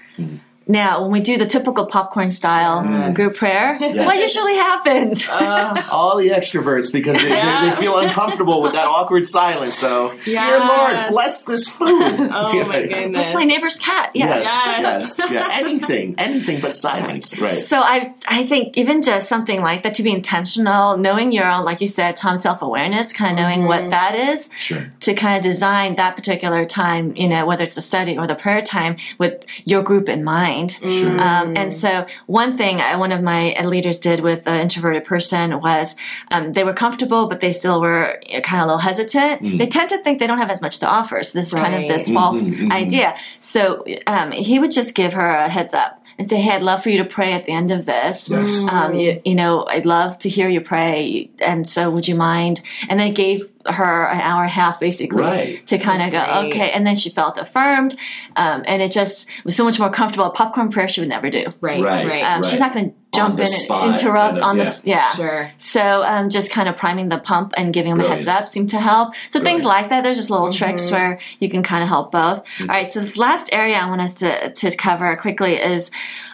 Now, 0.68 1.02
when 1.02 1.12
we 1.12 1.20
do 1.20 1.38
the 1.38 1.46
typical 1.46 1.86
popcorn 1.86 2.30
style 2.30 3.12
group 3.12 3.36
prayer, 3.36 3.78
what 3.78 4.16
usually 4.16 4.56
happens? 4.56 5.28
Uh, 5.28 5.82
all 5.92 6.16
the 6.16 6.30
extroverts 6.30 6.92
because 6.92 7.20
they, 7.20 7.28
they, 7.28 7.70
they 7.70 7.76
feel 7.76 7.98
uncomfortable 7.98 8.62
with 8.62 8.72
that 8.72 8.86
awkward 8.86 9.26
silence 9.26 9.76
so. 9.76 10.16
Dear 10.24 10.58
lord 10.58 11.08
bless 11.10 11.44
this 11.44 11.68
food. 11.68 11.86
Oh 12.36 12.64
my 12.66 12.86
goodness. 12.86 13.14
That's 13.14 13.34
my 13.34 13.44
neighbor's 13.44 13.78
cat. 13.78 14.10
Yes. 14.14 14.42
yes 14.42 15.18
yes. 15.18 15.32
yeah 15.32 15.48
anything 15.52 16.14
anything 16.18 16.60
but 16.60 16.76
silence 16.76 17.38
right. 17.40 17.52
So 17.52 17.80
I 17.80 18.14
I 18.28 18.46
think 18.46 18.76
even 18.76 19.02
just 19.02 19.28
something 19.28 19.60
like 19.60 19.82
that 19.84 19.94
to 19.94 20.02
be 20.02 20.12
intentional, 20.12 20.96
knowing 20.96 21.32
your 21.32 21.50
own, 21.50 21.64
like 21.64 21.80
you 21.80 21.88
said, 21.88 22.16
Tom 22.16 22.38
self 22.38 22.62
awareness, 22.62 23.12
kind 23.12 23.38
of 23.38 23.44
knowing 23.44 23.66
what 23.66 23.82
mm-hmm. 23.82 23.90
that 23.90 24.14
is, 24.14 24.50
sure. 24.58 24.92
to 25.00 25.14
kind 25.14 25.38
of 25.38 25.42
design 25.42 25.96
that 25.96 26.16
particular 26.16 26.64
time, 26.64 27.14
you 27.16 27.28
know, 27.28 27.46
whether 27.46 27.64
it's 27.64 27.74
the 27.74 27.82
study 27.82 28.18
or 28.18 28.26
the 28.26 28.34
prayer 28.34 28.62
time 28.62 28.96
with 29.18 29.44
your 29.64 29.82
group 29.82 30.08
in 30.08 30.24
mind. 30.24 30.55
Sure. 30.64 31.20
Um, 31.20 31.56
and 31.56 31.72
so 31.72 32.06
one 32.26 32.56
thing 32.56 32.80
I, 32.80 32.96
one 32.96 33.12
of 33.12 33.22
my 33.22 33.54
leaders 33.64 33.98
did 33.98 34.20
with 34.20 34.46
an 34.46 34.60
introverted 34.60 35.04
person 35.04 35.60
was 35.60 35.96
um, 36.30 36.52
they 36.52 36.64
were 36.64 36.74
comfortable, 36.74 37.28
but 37.28 37.40
they 37.40 37.52
still 37.52 37.80
were 37.80 38.20
kind 38.42 38.60
of 38.60 38.64
a 38.64 38.66
little 38.66 38.78
hesitant. 38.78 39.58
They 39.58 39.66
tend 39.66 39.90
to 39.90 39.98
think 39.98 40.18
they 40.18 40.26
don't 40.26 40.38
have 40.38 40.50
as 40.50 40.62
much 40.62 40.78
to 40.80 40.86
offer. 40.86 41.22
So 41.22 41.38
this 41.38 41.48
is 41.52 41.54
kind 41.54 41.74
of 41.74 41.88
this 41.88 42.08
false 42.08 42.46
Mhm, 42.46 42.68
mhm. 42.68 42.72
idea. 42.72 43.14
So 43.40 43.84
um, 44.06 44.32
he 44.32 44.58
would 44.58 44.70
just 44.70 44.94
give 44.94 45.12
her 45.14 45.28
a 45.28 45.48
heads 45.48 45.74
up 45.74 46.02
and 46.18 46.28
say, 46.30 46.40
"Hey, 46.40 46.52
I'd 46.56 46.62
love 46.62 46.82
for 46.82 46.88
you 46.90 46.98
to 46.98 47.04
pray 47.04 47.32
at 47.34 47.44
the 47.44 47.52
end 47.52 47.70
of 47.70 47.84
this. 47.84 48.30
Yes. 48.30 48.64
Um, 48.68 48.94
you, 48.94 49.20
you 49.24 49.34
know, 49.34 49.66
I'd 49.68 49.84
love 49.86 50.18
to 50.20 50.28
hear 50.30 50.48
you 50.48 50.62
pray, 50.62 51.30
and 51.40 51.68
so 51.68 51.90
would 51.90 52.08
you 52.08 52.14
mind?" 52.14 52.60
And 52.88 52.98
then 52.98 53.12
gave 53.12 53.50
her 53.68 54.04
an 54.08 54.20
hour 54.20 54.42
and 54.42 54.50
a 54.50 54.54
half 54.54 54.78
basically 54.80 55.22
Right. 55.22 55.66
to 55.66 55.78
kind 55.78 56.02
of 56.02 56.10
go, 56.12 56.24
great. 56.24 56.52
"Okay," 56.52 56.70
and 56.70 56.86
then 56.86 56.96
she 56.96 57.10
felt 57.10 57.38
affirmed, 57.38 57.94
um, 58.36 58.62
and 58.66 58.82
it 58.82 58.92
just 58.92 59.30
was 59.44 59.54
so 59.56 59.64
much 59.64 59.78
more 59.78 59.90
comfortable. 59.90 60.26
A 60.26 60.30
popcorn 60.30 60.70
prayer 60.70 60.88
she 60.88 61.00
would 61.00 61.08
never 61.08 61.30
do. 61.30 61.44
right. 61.60 61.82
Right. 61.82 62.06
Right. 62.06 62.22
Um, 62.22 62.42
She's 62.42 62.60
not 62.60 62.72
going 62.72 62.90
to 62.90 62.96
jump 63.16 63.38
in 63.38 63.46
spot, 63.46 63.84
and 63.84 63.98
interrupt 63.98 64.38
kind 64.38 64.38
of, 64.38 64.44
on 64.44 64.56
yeah. 64.56 64.64
this. 64.64 64.86
Yeah. 64.86 65.10
Sure. 65.14 65.50
So 65.56 66.02
um, 66.02 66.30
just 66.30 66.50
kind 66.50 66.68
of 66.68 66.76
priming 66.76 67.08
the 67.08 67.18
pump 67.18 67.54
and 67.56 67.72
giving 67.72 67.96
them 67.96 68.04
a 68.04 68.08
heads 68.08 68.26
up 68.26 68.48
seemed 68.48 68.70
to 68.70 68.80
help. 68.80 69.14
So 69.28 69.40
things 69.40 69.64
like 69.64 69.88
that. 69.90 70.04
There's 70.04 70.16
just 70.16 70.30
little 70.30 70.52
tricks 70.52 70.90
where 70.90 71.18
you 71.40 71.48
can 71.48 71.62
kind 71.62 71.82
of 71.82 71.88
help 71.88 72.12
both. 72.12 72.44
All 72.60 72.66
right. 72.66 72.90
So 72.90 73.00
this 73.00 73.16
last 73.16 73.50
area 73.52 73.76
I 73.76 73.88
want 73.88 74.00
us 74.00 74.14
to 74.14 74.52
to 74.52 74.76
cover 74.76 75.16
quickly 75.16 75.54
is 75.54 75.90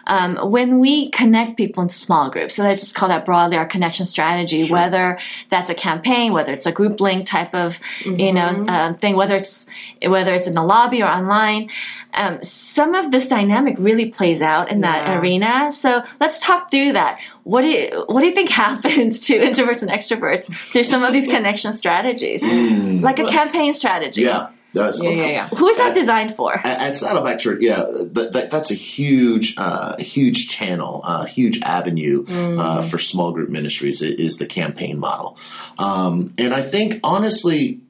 um, 0.07 0.51
when 0.51 0.79
we 0.79 1.09
connect 1.09 1.57
people 1.57 1.83
into 1.83 1.95
small 1.95 2.29
groups. 2.29 2.55
So 2.55 2.63
let's 2.63 2.81
just 2.81 2.95
call 2.95 3.09
that 3.09 3.25
broadly 3.25 3.57
our 3.57 3.65
connection 3.65 4.05
strategy. 4.05 4.69
Whether 4.69 5.19
that's 5.49 5.69
a 5.69 5.75
campaign, 5.75 6.33
whether 6.33 6.53
it's 6.53 6.65
a 6.65 6.71
group 6.71 6.99
link 6.99 7.25
type 7.25 7.53
of 7.55 7.79
you 8.03 8.33
know 8.33 8.47
uh, 8.67 8.93
thing, 8.93 9.15
whether 9.15 9.35
it's 9.35 9.65
whether 10.05 10.33
it's 10.33 10.47
in 10.47 10.53
the 10.53 10.63
lobby 10.63 11.01
or 11.01 11.07
online. 11.07 11.69
Um, 12.15 12.41
some 12.43 12.95
of 12.95 13.11
this 13.11 13.27
dynamic 13.27 13.75
really 13.79 14.07
plays 14.09 14.41
out 14.41 14.71
in 14.71 14.81
that 14.81 15.07
Yeah. 15.07 15.19
arena. 15.19 15.71
So 15.71 16.03
let's 16.19 16.39
talk 16.39 16.69
through 16.71 16.93
that. 16.93 17.19
What 17.43 17.61
do 17.61 17.69
you 17.69 18.03
what 18.07 18.21
do 18.21 18.27
you 18.27 18.33
think 18.35 18.49
happens 18.67 19.21
to 19.27 19.33
introverts 19.39 19.81
and 19.81 19.91
extroverts 19.91 20.53
through 20.71 20.83
some 20.83 21.03
of 21.03 21.11
these 21.13 21.27
connection 21.27 21.73
strategies, 21.73 22.43
like 23.01 23.19
a 23.19 23.25
campaign 23.25 23.73
strategy? 23.73 24.21
Mm. 24.23 24.25
yeah 24.27 24.47
that's 24.73 25.01
Yeah, 25.03 25.09
yeah, 25.11 25.27
yeah. 25.27 25.47
Who 25.49 25.67
is 25.67 25.77
that 25.77 25.93
designed 25.93 26.33
for? 26.33 26.51
At, 26.55 26.65
at 26.65 26.97
Saddleback 26.97 27.37
Church, 27.39 27.59
yeah, 27.61 27.85
that, 28.15 28.29
that, 28.33 28.49
that's 28.49 28.71
a 28.71 28.73
huge, 28.73 29.53
uh, 29.57 29.97
huge 29.97 30.49
channel, 30.49 31.01
uh, 31.03 31.25
huge 31.25 31.61
avenue 31.61 32.25
uh, 32.27 32.81
for 32.81 32.97
small 32.97 33.33
group 33.33 33.49
ministries 33.49 34.01
i- 34.01 34.07
is 34.07 34.37
the 34.37 34.47
campaign 34.47 34.97
model, 34.97 35.37
um, 35.77 36.33
and 36.39 36.53
I 36.53 36.63
think 36.63 36.99
honestly. 37.03 37.81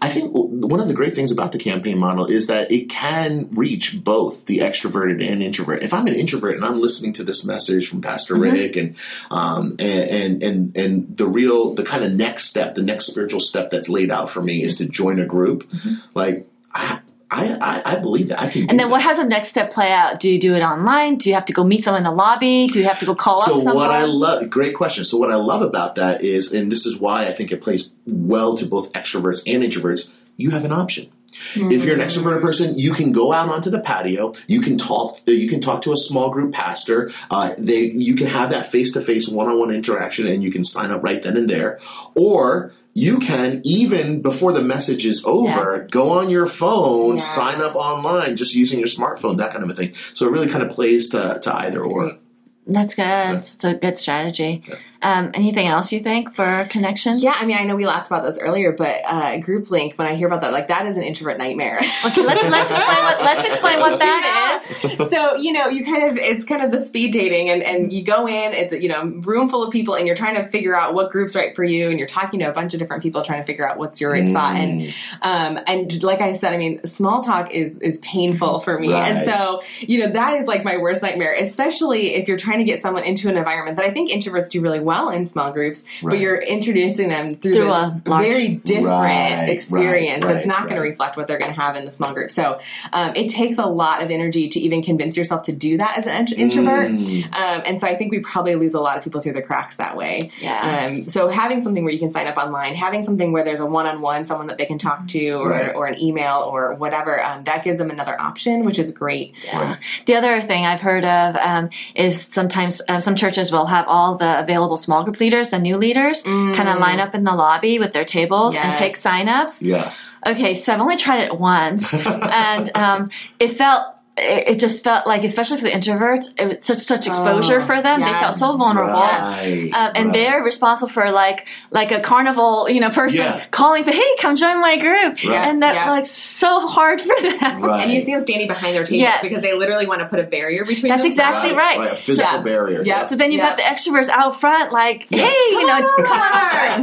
I 0.00 0.08
think 0.08 0.30
one 0.32 0.80
of 0.80 0.88
the 0.88 0.94
great 0.94 1.14
things 1.14 1.32
about 1.32 1.52
the 1.52 1.58
campaign 1.58 1.98
model 1.98 2.26
is 2.26 2.48
that 2.48 2.70
it 2.70 2.88
can 2.90 3.48
reach 3.52 4.02
both 4.02 4.46
the 4.46 4.58
extroverted 4.58 5.26
and 5.26 5.42
introvert. 5.42 5.82
If 5.82 5.94
I'm 5.94 6.06
an 6.06 6.14
introvert 6.14 6.56
and 6.56 6.64
I'm 6.64 6.80
listening 6.80 7.14
to 7.14 7.24
this 7.24 7.44
message 7.44 7.88
from 7.88 8.02
Pastor 8.02 8.36
Rick 8.36 8.76
and, 8.76 8.96
um, 9.30 9.76
and 9.78 10.10
and 10.10 10.42
and 10.42 10.76
and 10.76 11.16
the 11.16 11.26
real 11.26 11.74
the 11.74 11.84
kind 11.84 12.04
of 12.04 12.12
next 12.12 12.44
step, 12.44 12.74
the 12.74 12.82
next 12.82 13.06
spiritual 13.06 13.40
step 13.40 13.70
that's 13.70 13.88
laid 13.88 14.10
out 14.10 14.30
for 14.30 14.42
me 14.42 14.62
is 14.62 14.78
to 14.78 14.88
join 14.88 15.18
a 15.18 15.26
group. 15.26 15.68
Like 16.14 16.46
I, 16.74 17.00
I 17.36 17.58
I 17.60 17.92
I 17.92 17.96
believe 17.98 18.28
that 18.28 18.40
I 18.40 18.48
can. 18.48 18.70
And 18.70 18.78
then 18.80 18.88
what 18.90 19.02
has 19.02 19.18
the 19.18 19.24
next 19.24 19.48
step 19.48 19.70
play 19.70 19.90
out? 19.92 20.20
Do 20.20 20.32
you 20.32 20.40
do 20.40 20.54
it 20.54 20.62
online? 20.62 21.16
Do 21.18 21.28
you 21.28 21.34
have 21.34 21.44
to 21.46 21.52
go 21.52 21.62
meet 21.64 21.82
someone 21.84 22.00
in 22.00 22.04
the 22.04 22.10
lobby? 22.24 22.66
Do 22.68 22.78
you 22.78 22.86
have 22.86 22.98
to 23.00 23.06
go 23.06 23.14
call 23.14 23.42
So 23.42 23.52
up 23.58 23.62
someone? 23.62 23.76
what 23.76 23.90
I 23.90 24.04
love, 24.04 24.48
great 24.48 24.74
question. 24.74 25.04
So 25.04 25.18
what 25.18 25.30
I 25.30 25.36
love 25.36 25.62
about 25.62 25.96
that 25.96 26.24
is, 26.24 26.52
and 26.52 26.72
this 26.72 26.86
is 26.86 26.98
why 26.98 27.26
I 27.26 27.32
think 27.32 27.52
it 27.52 27.60
plays 27.60 27.92
well 28.06 28.56
to 28.56 28.66
both 28.66 28.92
extroverts 28.92 29.42
and 29.46 29.62
introverts. 29.62 30.10
You 30.38 30.50
have 30.50 30.64
an 30.64 30.72
option. 30.72 31.10
If 31.54 31.84
you're 31.84 31.94
an 32.00 32.00
extroverted 32.00 32.40
person, 32.40 32.78
you 32.78 32.92
can 32.94 33.12
go 33.12 33.32
out 33.32 33.48
onto 33.50 33.68
the 33.68 33.80
patio. 33.80 34.32
You 34.46 34.60
can 34.62 34.78
talk. 34.78 35.20
uh, 35.28 35.32
You 35.32 35.48
can 35.48 35.60
talk 35.60 35.82
to 35.82 35.92
a 35.92 35.96
small 35.96 36.30
group 36.30 36.54
pastor. 36.54 37.10
Uh, 37.30 37.54
they, 37.58 37.80
you 37.84 38.16
can 38.16 38.26
have 38.26 38.50
that 38.50 38.66
face 38.66 38.92
to 38.92 39.00
face, 39.02 39.28
one 39.28 39.48
on 39.48 39.58
one 39.58 39.70
interaction, 39.74 40.26
and 40.26 40.42
you 40.42 40.50
can 40.50 40.64
sign 40.64 40.90
up 40.90 41.02
right 41.04 41.22
then 41.22 41.36
and 41.36 41.48
there. 41.48 41.78
Or 42.14 42.72
you 42.96 43.18
can 43.18 43.60
even 43.64 44.22
before 44.22 44.52
the 44.54 44.62
message 44.62 45.04
is 45.04 45.22
over, 45.26 45.86
go 45.90 46.12
on 46.12 46.30
your 46.30 46.46
phone, 46.46 47.16
Yeah. 47.16 47.20
sign 47.20 47.60
up 47.60 47.74
online, 47.76 48.36
just 48.36 48.54
using 48.54 48.78
your 48.78 48.88
smartphone, 48.88 49.36
that 49.36 49.52
kind 49.52 49.62
of 49.62 49.68
a 49.68 49.74
thing. 49.74 49.92
So 50.14 50.26
it 50.26 50.30
really 50.30 50.48
kind 50.48 50.64
of 50.64 50.70
plays 50.70 51.10
to, 51.10 51.38
to 51.42 51.54
either 51.54 51.82
or. 51.84 52.00
great. 52.04 52.18
That's 52.66 52.94
good. 52.94 53.34
It's 53.36 53.62
a 53.64 53.74
good 53.74 53.98
strategy. 53.98 54.62
Um, 55.06 55.30
anything 55.34 55.68
else 55.68 55.92
you 55.92 56.00
think 56.00 56.34
for 56.34 56.66
connections? 56.68 57.22
Yeah, 57.22 57.34
I 57.36 57.46
mean, 57.46 57.56
I 57.56 57.62
know 57.62 57.76
we 57.76 57.86
laughed 57.86 58.08
about 58.08 58.24
this 58.24 58.40
earlier, 58.40 58.72
but 58.72 59.02
uh, 59.04 59.36
group 59.36 59.70
link. 59.70 59.94
When 59.94 60.08
I 60.08 60.16
hear 60.16 60.26
about 60.26 60.40
that, 60.40 60.52
like 60.52 60.66
that 60.66 60.84
is 60.86 60.96
an 60.96 61.04
introvert 61.04 61.38
nightmare. 61.38 61.80
Okay, 62.04 62.22
let's 62.24 62.42
let's 62.48 62.72
explain 62.72 63.04
what 63.04 63.20
let's 63.20 63.46
explain 63.46 63.78
what 63.78 64.00
that 64.00 64.56
is. 64.56 64.76
so 65.10 65.36
you 65.36 65.52
know, 65.52 65.68
you 65.68 65.84
kind 65.84 66.10
of 66.10 66.16
it's 66.16 66.44
kind 66.44 66.60
of 66.60 66.72
the 66.72 66.84
speed 66.84 67.12
dating, 67.12 67.50
and 67.50 67.62
and 67.62 67.92
you 67.92 68.02
go 68.02 68.26
in, 68.26 68.52
it's 68.52 68.72
a, 68.72 68.82
you 68.82 68.88
know 68.88 69.04
room 69.04 69.48
full 69.48 69.62
of 69.62 69.70
people, 69.70 69.94
and 69.94 70.08
you're 70.08 70.16
trying 70.16 70.42
to 70.42 70.48
figure 70.48 70.74
out 70.74 70.92
what 70.92 71.12
group's 71.12 71.36
right 71.36 71.54
for 71.54 71.62
you, 71.62 71.88
and 71.88 72.00
you're 72.00 72.08
talking 72.08 72.40
to 72.40 72.46
a 72.46 72.52
bunch 72.52 72.74
of 72.74 72.80
different 72.80 73.04
people 73.04 73.22
trying 73.22 73.40
to 73.40 73.46
figure 73.46 73.68
out 73.68 73.78
what's 73.78 74.00
your 74.00 74.10
right 74.10 74.26
spot, 74.26 74.56
and 74.56 74.92
um 75.22 75.60
and 75.68 76.02
like 76.02 76.20
I 76.20 76.32
said, 76.32 76.52
I 76.52 76.56
mean, 76.56 76.84
small 76.84 77.22
talk 77.22 77.52
is 77.52 77.78
is 77.78 78.00
painful 78.00 78.58
for 78.58 78.76
me, 78.76 78.92
and 78.92 79.24
so 79.24 79.62
you 79.78 80.00
know 80.00 80.10
that 80.10 80.34
is 80.34 80.48
like 80.48 80.64
my 80.64 80.78
worst 80.78 81.00
nightmare, 81.00 81.36
especially 81.40 82.14
if 82.14 82.26
you're 82.26 82.38
trying 82.38 82.58
to 82.58 82.64
get 82.64 82.82
someone 82.82 83.04
into 83.04 83.28
an 83.28 83.36
environment 83.36 83.76
that 83.76 83.86
I 83.86 83.92
think 83.92 84.10
introverts 84.10 84.50
do 84.50 84.60
really 84.60 84.80
well 84.80 84.95
in 85.10 85.26
small 85.26 85.52
groups, 85.52 85.84
but 86.02 86.18
you're 86.18 86.36
introducing 86.40 87.08
them 87.08 87.36
through, 87.36 87.52
Through 87.52 87.64
this 87.64 87.72
a 87.72 88.02
large- 88.06 88.26
very 88.26 88.48
different 88.48 88.86
Right, 88.86 89.48
experience 89.48 90.24
right, 90.24 90.32
that's 90.34 90.46
not 90.46 90.60
right, 90.60 90.68
going 90.70 90.76
to 90.82 90.88
reflect 90.88 91.16
what 91.16 91.26
they're 91.26 91.38
going 91.38 91.54
to 91.54 91.60
have 91.60 91.76
in 91.76 91.84
the 91.84 91.90
small 91.90 92.12
group. 92.12 92.30
So 92.30 92.60
um, 92.92 93.12
it 93.16 93.28
takes 93.30 93.58
a 93.58 93.66
lot 93.66 94.02
of 94.02 94.10
energy 94.10 94.48
to 94.48 94.60
even 94.60 94.82
convince 94.82 95.16
yourself 95.16 95.44
to 95.44 95.52
do 95.52 95.78
that 95.78 95.98
as 95.98 96.06
an 96.06 96.32
introvert. 96.38 96.90
Mm. 96.92 97.24
Um, 97.36 97.62
and 97.66 97.80
so 97.80 97.86
I 97.86 97.96
think 97.96 98.12
we 98.12 98.20
probably 98.20 98.54
lose 98.54 98.74
a 98.74 98.80
lot 98.80 98.96
of 98.98 99.04
people 99.04 99.20
through 99.20 99.34
the 99.34 99.42
cracks 99.42 99.76
that 99.76 99.96
way. 99.96 100.30
Yeah. 100.40 100.86
Um, 100.88 101.04
so 101.04 101.28
having 101.28 101.62
something 101.62 101.84
where 101.84 101.92
you 101.92 101.98
can 101.98 102.10
sign 102.10 102.26
up 102.26 102.36
online, 102.36 102.74
having 102.74 103.02
something 103.02 103.32
where 103.32 103.44
there's 103.44 103.60
a 103.60 103.66
one-on-one, 103.66 104.26
someone 104.26 104.46
that 104.48 104.58
they 104.58 104.66
can 104.66 104.78
talk 104.78 105.06
to, 105.08 105.30
or, 105.32 105.50
Right. 105.50 105.74
or 105.74 105.86
an 105.86 106.00
email 106.00 106.48
or 106.50 106.74
whatever, 106.74 107.22
um, 107.22 107.44
that 107.44 107.64
gives 107.64 107.78
them 107.78 107.90
another 107.90 108.18
option, 108.20 108.64
which 108.64 108.78
is 108.78 108.92
great. 108.92 109.34
Yeah. 109.44 109.76
The 110.06 110.14
other 110.16 110.40
thing 110.40 110.64
I've 110.66 110.80
heard 110.80 111.04
of 111.04 111.36
um, 111.36 111.70
is 111.94 112.28
sometimes 112.32 112.80
um, 112.88 113.00
some 113.00 113.16
churches 113.16 113.52
will 113.52 113.66
have 113.66 113.86
all 113.88 114.16
the 114.16 114.38
available 114.40 114.75
level 114.76 114.82
small 114.82 115.04
group 115.04 115.20
leaders, 115.20 115.48
the 115.48 115.58
new 115.58 115.76
leaders, 115.76 116.22
kind 116.22 116.68
of 116.68 116.78
line 116.78 117.00
up 117.00 117.14
in 117.14 117.24
the 117.24 117.34
lobby 117.34 117.78
with 117.78 117.92
their 117.92 118.04
tables 118.04 118.54
and 118.54 118.74
take 118.74 118.94
signups. 118.94 119.62
Yeah. 119.62 119.92
Okay, 120.26 120.54
so 120.54 120.72
I've 120.74 120.80
only 120.80 120.96
tried 120.96 121.20
it 121.20 121.38
once, 121.38 121.94
and 121.94 122.70
um, 122.76 123.06
it 123.38 123.48
felt. 123.48 123.95
It 124.18 124.48
it 124.48 124.58
just 124.58 124.82
felt 124.82 125.06
like, 125.06 125.24
especially 125.24 125.58
for 125.58 125.64
the 125.64 125.70
introverts, 125.70 126.40
it 126.40 126.46
was 126.48 126.64
such 126.64 126.78
such 126.78 127.06
exposure 127.06 127.60
Oh, 127.60 127.66
for 127.66 127.82
them. 127.82 128.00
They 128.00 128.12
felt 128.12 128.34
so 128.36 128.56
vulnerable, 128.56 128.94
Right, 129.00 129.70
um, 129.74 129.92
and 129.94 130.06
right. 130.06 130.12
they're 130.14 130.42
responsible 130.42 130.88
for 130.88 131.10
like 131.10 131.46
like 131.70 131.92
a 131.92 132.00
carnival, 132.00 132.68
you 132.70 132.80
know, 132.80 132.88
person 132.90 133.24
Yeah. 133.24 133.44
calling 133.50 133.84
for, 133.84 133.90
"Hey, 133.90 134.16
come 134.18 134.34
join 134.36 134.60
my 134.60 134.78
group," 134.78 135.22
Right. 135.22 135.34
and 135.48 135.62
that 135.62 135.74
Yeah. 135.74 135.90
like 135.90 136.06
so 136.06 136.66
hard 136.66 137.00
for 137.02 137.14
them. 137.20 137.60
Right. 137.62 137.82
And 137.82 137.92
you 137.92 138.00
see 138.00 138.12
them 138.12 138.22
standing 138.22 138.48
behind 138.48 138.74
their 138.74 138.84
table 138.84 138.96
Yes. 138.98 139.20
because 139.22 139.42
they 139.42 139.52
literally 139.54 139.86
want 139.86 140.00
to 140.00 140.06
put 140.06 140.18
a 140.18 140.22
barrier 140.22 140.64
between 140.64 140.88
That's 140.88 141.02
them. 141.02 141.10
exactly 141.10 141.52
right. 141.52 141.78
Right. 141.78 141.92
A 141.92 141.96
physical 141.96 142.36
Yeah. 142.36 142.42
barrier. 142.42 142.82
Yeah. 142.84 143.04
So 143.04 143.16
then 143.16 143.32
you've 143.32 143.42
Yeah. 143.42 143.48
got 143.50 143.56
the 143.58 143.64
extroverts 143.64 144.08
out 144.08 144.40
front, 144.40 144.72
like, 144.72 145.06
Yes. 145.10 145.28
hey, 145.28 145.56
you 145.58 145.66
know, 145.66 145.90
come 145.98 146.20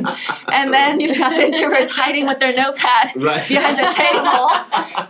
on. 0.08 0.18
And 0.52 0.72
then 0.74 1.00
you've 1.00 1.18
got 1.18 1.32
the 1.32 1.44
introverts 1.50 1.90
hiding 1.90 2.28
with 2.28 2.38
their 2.40 2.54
notepad 2.54 3.12
Right. 3.16 3.48
behind 3.48 3.78
the 3.78 3.90
table. 3.92 4.52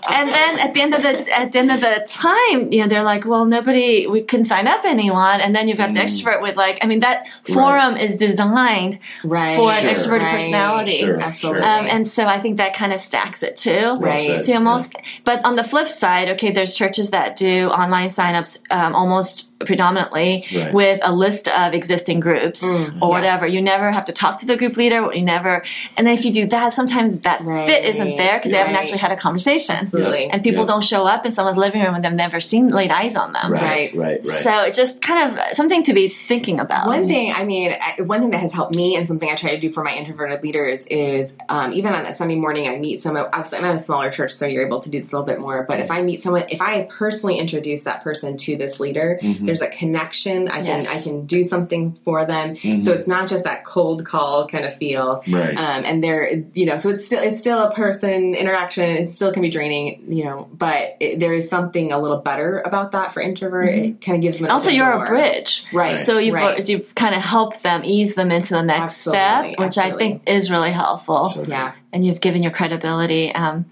And 0.09 0.29
then 0.31 0.59
at 0.59 0.73
the 0.73 0.81
end 0.81 0.93
of 0.93 1.01
the 1.03 1.13
at 1.37 1.51
the 1.51 1.59
end 1.59 1.71
of 1.71 1.81
the 1.81 2.05
time, 2.13 2.71
you 2.71 2.81
know, 2.81 2.87
they're 2.87 3.03
like, 3.03 3.25
well, 3.25 3.45
nobody, 3.45 4.07
we 4.07 4.21
couldn't 4.21 4.45
sign 4.45 4.67
up 4.67 4.85
anyone. 4.85 5.41
And 5.41 5.55
then 5.55 5.67
you've 5.67 5.77
got 5.77 5.93
the 5.93 5.99
Mm. 5.99 6.05
extrovert 6.05 6.41
with 6.41 6.55
like, 6.55 6.79
I 6.83 6.87
mean, 6.87 6.99
that 6.99 7.25
forum 7.43 7.97
is 7.97 8.15
designed 8.17 8.99
Right. 9.23 9.55
for 9.55 9.71
Sure. 9.71 9.89
an 9.89 9.95
extroverted 9.95 10.21
Right. 10.23 10.31
personality. 10.35 10.97
Sure. 10.97 11.21
Absolutely. 11.21 11.61
Um, 11.63 11.87
and 11.89 12.07
so 12.07 12.25
I 12.27 12.39
think 12.39 12.57
that 12.57 12.73
kind 12.73 12.93
of 12.93 12.99
stacks 12.99 13.43
it 13.43 13.55
too. 13.55 13.95
Right. 13.99 14.19
said. 14.19 14.39
So 14.41 14.51
you 14.51 14.57
almost, 14.57 14.95
but 15.23 15.43
on 15.45 15.55
the 15.55 15.63
flip 15.63 15.87
side, 15.87 16.29
okay, 16.29 16.51
there's 16.51 16.75
churches 16.75 17.09
that 17.11 17.35
do 17.35 17.69
online 17.69 18.09
signups 18.09 18.59
um, 18.71 18.95
almost 18.95 19.51
predominantly 19.65 20.45
Right. 20.55 20.73
with 20.73 20.99
a 21.03 21.13
list 21.13 21.47
of 21.47 21.73
existing 21.73 22.19
groups 22.19 22.63
Mm, 22.63 23.01
or 23.01 23.09
yeah. 23.09 23.15
whatever. 23.15 23.47
You 23.47 23.61
never 23.61 23.91
have 23.91 24.05
to 24.05 24.11
talk 24.13 24.39
to 24.39 24.45
the 24.45 24.55
group 24.55 24.77
leader. 24.77 25.09
You 25.13 25.21
never, 25.23 25.63
and 25.97 26.05
then 26.07 26.13
if 26.13 26.25
you 26.25 26.31
do 26.31 26.45
that, 26.47 26.73
sometimes 26.73 27.21
that 27.21 27.41
Right. 27.41 27.67
fit 27.67 27.85
isn't 27.85 28.17
there 28.17 28.37
because 28.37 28.51
they 28.51 28.57
haven't 28.57 28.75
actually 28.75 28.99
had 28.99 29.11
a 29.11 29.15
conversation. 29.15 29.75
Absolutely. 29.75 30.29
And 30.29 30.43
people 30.43 30.61
Yeah. 30.61 30.67
don't 30.67 30.83
show 30.83 31.05
up 31.05 31.25
in 31.25 31.31
someone's 31.31 31.57
living 31.57 31.81
room 31.81 31.95
and 31.95 32.03
they've 32.03 32.11
never 32.13 32.39
seen 32.39 32.69
laid 32.69 32.91
eyes 32.91 33.15
on 33.15 33.33
them. 33.33 33.51
Right. 33.51 33.63
Right. 33.63 33.93
Right. 33.95 34.03
Right. 34.17 34.25
So 34.25 34.63
it's 34.65 34.77
just 34.77 35.01
kind 35.01 35.37
of 35.37 35.39
something 35.55 35.83
to 35.83 35.93
be 35.93 36.07
thinking 36.09 36.59
about. 36.59 36.87
One 36.87 37.07
thing, 37.07 37.33
I 37.35 37.43
mean, 37.43 37.75
one 37.99 38.21
thing 38.21 38.29
that 38.31 38.41
has 38.41 38.53
helped 38.53 38.75
me 38.75 38.95
and 38.95 39.07
something 39.07 39.29
I 39.29 39.35
try 39.35 39.53
to 39.55 39.59
do 39.61 39.71
for 39.71 39.83
my 39.83 39.93
introverted 39.93 40.43
leaders 40.43 40.85
is 40.87 41.33
um, 41.49 41.73
even 41.73 41.93
on 41.93 42.05
a 42.05 42.13
Sunday 42.15 42.35
morning, 42.35 42.67
I 42.67 42.77
meet 42.77 43.01
someone. 43.01 43.25
Obviously, 43.33 43.59
I'm 43.59 43.65
at 43.65 43.75
a 43.75 43.79
smaller 43.79 44.11
church, 44.11 44.33
so 44.33 44.45
you're 44.45 44.65
able 44.65 44.81
to 44.81 44.89
do 44.89 45.01
this 45.01 45.11
a 45.11 45.15
little 45.15 45.25
bit 45.25 45.39
more. 45.39 45.65
But 45.67 45.79
if 45.79 45.89
I 45.91 46.01
meet 46.01 46.21
someone, 46.21 46.43
if 46.49 46.61
I 46.61 46.87
personally 46.89 47.37
introduce 47.37 47.83
that 47.83 48.03
person 48.03 48.37
to 48.37 48.55
this 48.57 48.79
leader, 48.79 49.19
Mhm. 49.21 49.45
There's 49.53 49.61
a 49.61 49.75
connection. 49.75 50.47
I 50.47 50.63
can 50.63 50.87
I 50.87 51.01
can 51.01 51.25
do 51.25 51.43
something 51.43 51.93
for 52.03 52.25
them. 52.25 52.55
So 52.81 52.91
it's 52.91 53.07
not 53.07 53.29
just 53.29 53.43
that 53.43 53.65
cold 53.65 54.05
call 54.05 54.47
kind 54.47 54.65
of 54.65 54.75
feel. 54.75 55.23
Right. 55.27 55.57
Um, 55.57 55.83
and 55.85 56.03
they're, 56.03 56.43
you 56.53 56.65
know, 56.65 56.77
so 56.77 56.89
it's 56.89 57.05
still 57.05 57.21
it's 57.21 57.39
still 57.39 57.59
a 57.59 57.71
person 57.71 58.33
interaction. 58.33 58.83
It 58.83 59.15
still 59.15 59.31
can 59.31 59.41
be 59.41 59.49
draining, 59.49 60.05
you 60.07 60.25
know, 60.25 60.49
but 60.51 60.97
it, 60.99 61.19
there 61.19 61.33
is 61.33 61.49
something 61.49 61.91
a 61.91 61.99
little 61.99 62.17
better 62.17 62.59
about 62.61 62.93
that 62.93 63.13
for 63.13 63.21
introvert. 63.21 63.69
It 63.69 64.01
kind 64.01 64.15
of 64.15 64.21
gives 64.21 64.39
them 64.39 64.49
also, 64.49 64.69
you're 64.69 64.91
door. 64.91 65.03
a 65.03 65.07
bridge. 65.07 65.65
right? 65.73 65.95
So 65.95 66.17
you've 66.17 66.33
right. 66.33 66.67
you've 66.67 66.95
kind 66.95 67.13
of 67.13 67.21
helped 67.21 67.63
them 67.63 67.83
ease 67.85 68.15
them 68.15 68.31
into 68.31 68.53
the 68.53 68.63
next 68.63 69.07
Absolutely, 69.07 69.53
step, 69.53 69.59
which 69.59 69.77
I 69.77 69.91
think 69.91 70.23
is 70.27 70.49
really 70.49 70.71
helpful. 70.71 71.29
So- 71.29 71.43
yeah. 71.43 71.73
And 71.93 72.05
you've 72.05 72.19
given 72.19 72.43
your 72.43 72.51
credibility. 72.51 73.31
Um, 73.33 73.65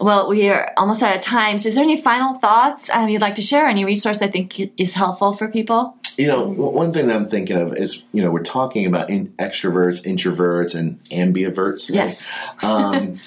well, 0.00 0.28
we 0.28 0.48
are 0.48 0.72
almost 0.76 1.02
out 1.02 1.14
of 1.14 1.20
time. 1.20 1.58
So, 1.58 1.68
is 1.68 1.74
there 1.74 1.84
any 1.84 2.00
final 2.00 2.34
thoughts 2.34 2.88
um, 2.90 3.08
you'd 3.08 3.20
like 3.20 3.34
to 3.34 3.42
share? 3.42 3.66
Any 3.66 3.84
resource 3.84 4.22
I 4.22 4.28
think 4.28 4.58
is 4.80 4.94
helpful 4.94 5.32
for 5.32 5.48
people? 5.48 5.98
You 6.16 6.28
know, 6.28 6.44
one 6.44 6.92
thing 6.92 7.08
that 7.08 7.16
I'm 7.16 7.28
thinking 7.28 7.56
of 7.56 7.74
is, 7.74 8.04
you 8.12 8.22
know, 8.22 8.30
we're 8.30 8.44
talking 8.44 8.86
about 8.86 9.10
in- 9.10 9.32
extroverts, 9.32 10.04
introverts, 10.06 10.78
and 10.78 11.02
ambiverts. 11.06 11.90
right? 11.90 11.96
Yes. 11.96 12.38
Um, 12.62 13.18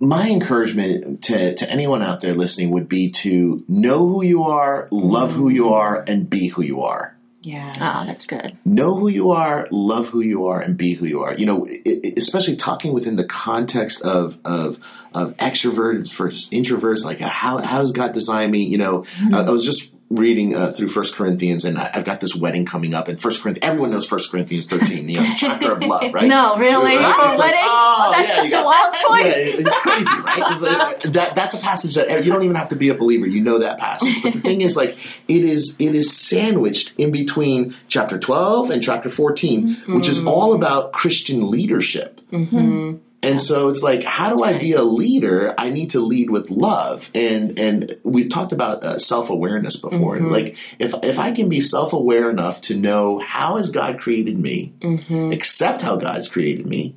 my 0.00 0.28
encouragement 0.28 1.22
to, 1.24 1.54
to 1.54 1.70
anyone 1.70 2.02
out 2.02 2.20
there 2.20 2.34
listening 2.34 2.70
would 2.70 2.88
be 2.88 3.10
to 3.10 3.64
know 3.68 3.98
who 4.08 4.24
you 4.24 4.44
are, 4.44 4.88
love 4.90 5.32
who 5.32 5.48
you 5.48 5.74
are, 5.74 6.04
and 6.06 6.28
be 6.28 6.48
who 6.48 6.62
you 6.62 6.82
are. 6.82 7.16
Yeah. 7.42 7.72
Oh, 7.74 8.06
that's 8.06 8.26
good. 8.26 8.56
know 8.64 8.94
who 8.94 9.08
you 9.08 9.32
are, 9.32 9.66
love 9.70 10.08
who 10.08 10.20
you 10.20 10.46
are, 10.46 10.60
and 10.60 10.76
be 10.76 10.94
who 10.94 11.06
you 11.06 11.22
are. 11.24 11.34
You 11.34 11.46
know, 11.46 11.66
i 11.66 11.80
i 11.86 12.12
especially 12.16 12.56
talking 12.56 12.92
within 12.92 13.16
the 13.16 13.24
context 13.24 14.02
of 14.02 14.38
of 14.44 14.78
of 15.12 15.36
extroverts 15.38 16.14
versus 16.14 16.48
introverts. 16.50 17.04
Like, 17.04 17.18
how 17.18 17.58
how 17.58 17.78
has 17.78 17.92
God 17.92 18.12
designed 18.12 18.52
me? 18.52 18.64
You 18.64 18.78
know, 18.78 18.98
mm-hmm. 19.00 19.34
I, 19.34 19.46
I 19.46 19.50
was 19.50 19.64
just 19.64 19.92
reading 20.12 20.54
uh, 20.54 20.70
through 20.70 20.88
First 20.88 21.14
Corinthians, 21.14 21.64
and 21.64 21.78
I, 21.78 21.90
I've 21.94 22.04
got 22.04 22.20
this 22.20 22.36
wedding 22.36 22.66
coming 22.66 22.94
up. 22.94 23.08
And 23.08 23.20
First 23.20 23.42
Corinthians, 23.42 23.66
everyone 23.66 23.90
knows 23.90 24.06
First 24.06 24.30
Corinthians 24.30 24.66
thirteen, 24.66 25.08
you 25.08 25.16
know, 25.20 25.22
the 25.22 25.34
chapter 25.36 25.72
of 25.72 25.82
love, 25.82 26.12
right? 26.12 26.26
No, 26.26 26.56
really? 26.56 26.96
Right? 26.96 27.18
Like, 27.18 27.38
wedding? 27.38 27.60
oh, 27.62 28.14
that's 28.16 28.28
yeah, 28.28 28.34
such 28.42 28.50
you 28.52 28.58
a 28.58 28.62
got- 28.62 28.66
wild 28.66 28.94
yeah, 28.94 29.30
choice. 29.30 29.54
it's 29.58 29.76
crazy, 29.76 30.22
right? 30.22 30.52
It's 30.52 30.62
like, 30.62 31.02
that, 31.14 31.34
that's 31.34 31.54
a 31.54 31.58
passage 31.58 31.94
that 31.94 32.24
you 32.24 32.32
don't 32.32 32.42
even 32.42 32.56
have 32.56 32.68
to 32.70 32.76
be 32.76 32.90
a 32.90 32.94
believer. 32.94 33.26
You 33.26 33.42
know 33.42 33.58
that 33.58 33.78
passage. 33.78 34.22
But 34.22 34.34
the 34.34 34.40
thing 34.40 34.60
is, 34.60 34.76
like, 34.76 34.96
it 35.28 35.44
is 35.44 35.76
it 35.80 35.94
is 35.94 36.16
sandwiched 36.16 36.94
in 36.98 37.10
between 37.10 37.74
chapter 37.88 38.18
twelve 38.18 38.70
and 38.70 38.82
chapter 38.82 39.08
14 39.08 39.76
which 39.88 40.08
is 40.08 40.24
all 40.26 40.54
about 40.54 40.92
Christian 40.92 41.50
leadership. 41.50 42.20
Mm-hmm. 42.32 42.96
And 43.22 43.40
so 43.40 43.68
it's 43.68 43.82
like, 43.82 44.02
how 44.02 44.34
do 44.34 44.42
I 44.42 44.58
be 44.58 44.72
a 44.72 44.82
leader? 44.82 45.54
I 45.56 45.70
need 45.70 45.90
to 45.90 46.00
lead 46.00 46.28
with 46.28 46.50
love, 46.50 47.08
and 47.14 47.56
and 47.56 47.96
we've 48.02 48.28
talked 48.28 48.50
about 48.50 48.82
uh, 48.82 48.98
self 48.98 49.30
awareness 49.30 49.76
before. 49.76 50.16
And 50.16 50.32
like, 50.32 50.56
if 50.80 50.92
if 51.04 51.20
I 51.20 51.30
can 51.30 51.48
be 51.48 51.60
self 51.60 51.92
aware 51.92 52.30
enough 52.30 52.62
to 52.62 52.76
know 52.76 53.20
how 53.20 53.58
has 53.58 53.70
God 53.70 54.00
created 54.00 54.38
me, 54.38 54.74
mm-hmm. 54.80 55.30
accept 55.32 55.82
how 55.82 55.96
God's 55.96 56.28
created 56.28 56.66
me, 56.66 56.96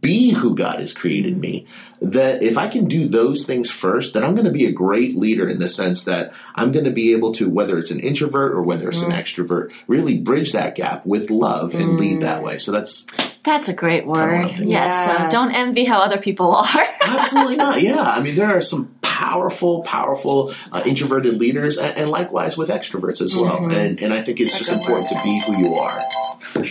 be 0.00 0.30
who 0.30 0.56
God 0.56 0.80
has 0.80 0.92
created 0.92 1.36
me, 1.36 1.66
that 2.00 2.42
if 2.42 2.58
I 2.58 2.66
can 2.68 2.86
do 2.86 3.06
those 3.06 3.46
things 3.46 3.70
first, 3.70 4.14
then 4.14 4.24
I'm 4.24 4.34
going 4.34 4.46
to 4.46 4.50
be 4.50 4.66
a 4.66 4.72
great 4.72 5.14
leader 5.14 5.48
in 5.48 5.60
the 5.60 5.68
sense 5.68 6.04
that 6.04 6.32
I'm 6.54 6.72
going 6.72 6.86
to 6.86 6.90
be 6.90 7.12
able 7.12 7.32
to, 7.34 7.48
whether 7.48 7.78
it's 7.78 7.90
an 7.90 8.00
introvert 8.00 8.52
or 8.52 8.62
whether 8.62 8.88
it's 8.88 9.02
an 9.02 9.12
mm-hmm. 9.12 9.20
extrovert, 9.20 9.72
really 9.86 10.18
bridge 10.18 10.52
that 10.52 10.74
gap 10.74 11.06
with 11.06 11.30
love 11.30 11.74
and 11.74 11.98
lead 11.98 12.18
mm. 12.18 12.22
that 12.22 12.42
way. 12.42 12.58
So 12.58 12.72
that's 12.72 13.06
That's 13.44 13.68
a 13.68 13.74
great 13.74 14.06
word. 14.06 14.50
Yes. 14.52 14.62
Yeah. 14.64 15.24
So 15.24 15.30
don't 15.30 15.52
envy 15.52 15.84
how 15.84 15.98
other 15.98 16.18
people 16.18 16.54
are. 16.56 16.84
absolutely 17.02 17.56
not. 17.56 17.82
Yeah. 17.82 18.00
I 18.00 18.20
mean, 18.20 18.36
there 18.36 18.56
are 18.56 18.60
some 18.60 18.94
powerful, 19.02 19.82
powerful 19.82 20.54
uh, 20.72 20.82
introverted 20.86 21.36
leaders 21.38 21.76
and, 21.78 21.96
and 21.96 22.10
likewise 22.10 22.56
with 22.56 22.70
extroverts 22.70 23.20
as 23.20 23.34
well. 23.34 23.66
And, 23.70 24.02
and 24.02 24.12
I 24.12 24.22
think 24.22 24.40
it's 24.40 24.56
just 24.56 24.70
important 24.70 25.08
to 25.10 25.20
be 25.22 25.40
who 25.46 25.58
you 25.58 25.74
are. 25.74 26.00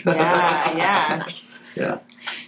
Yeah, 0.05 0.77
yeah. 0.77 1.23
Yeah. 1.75 1.99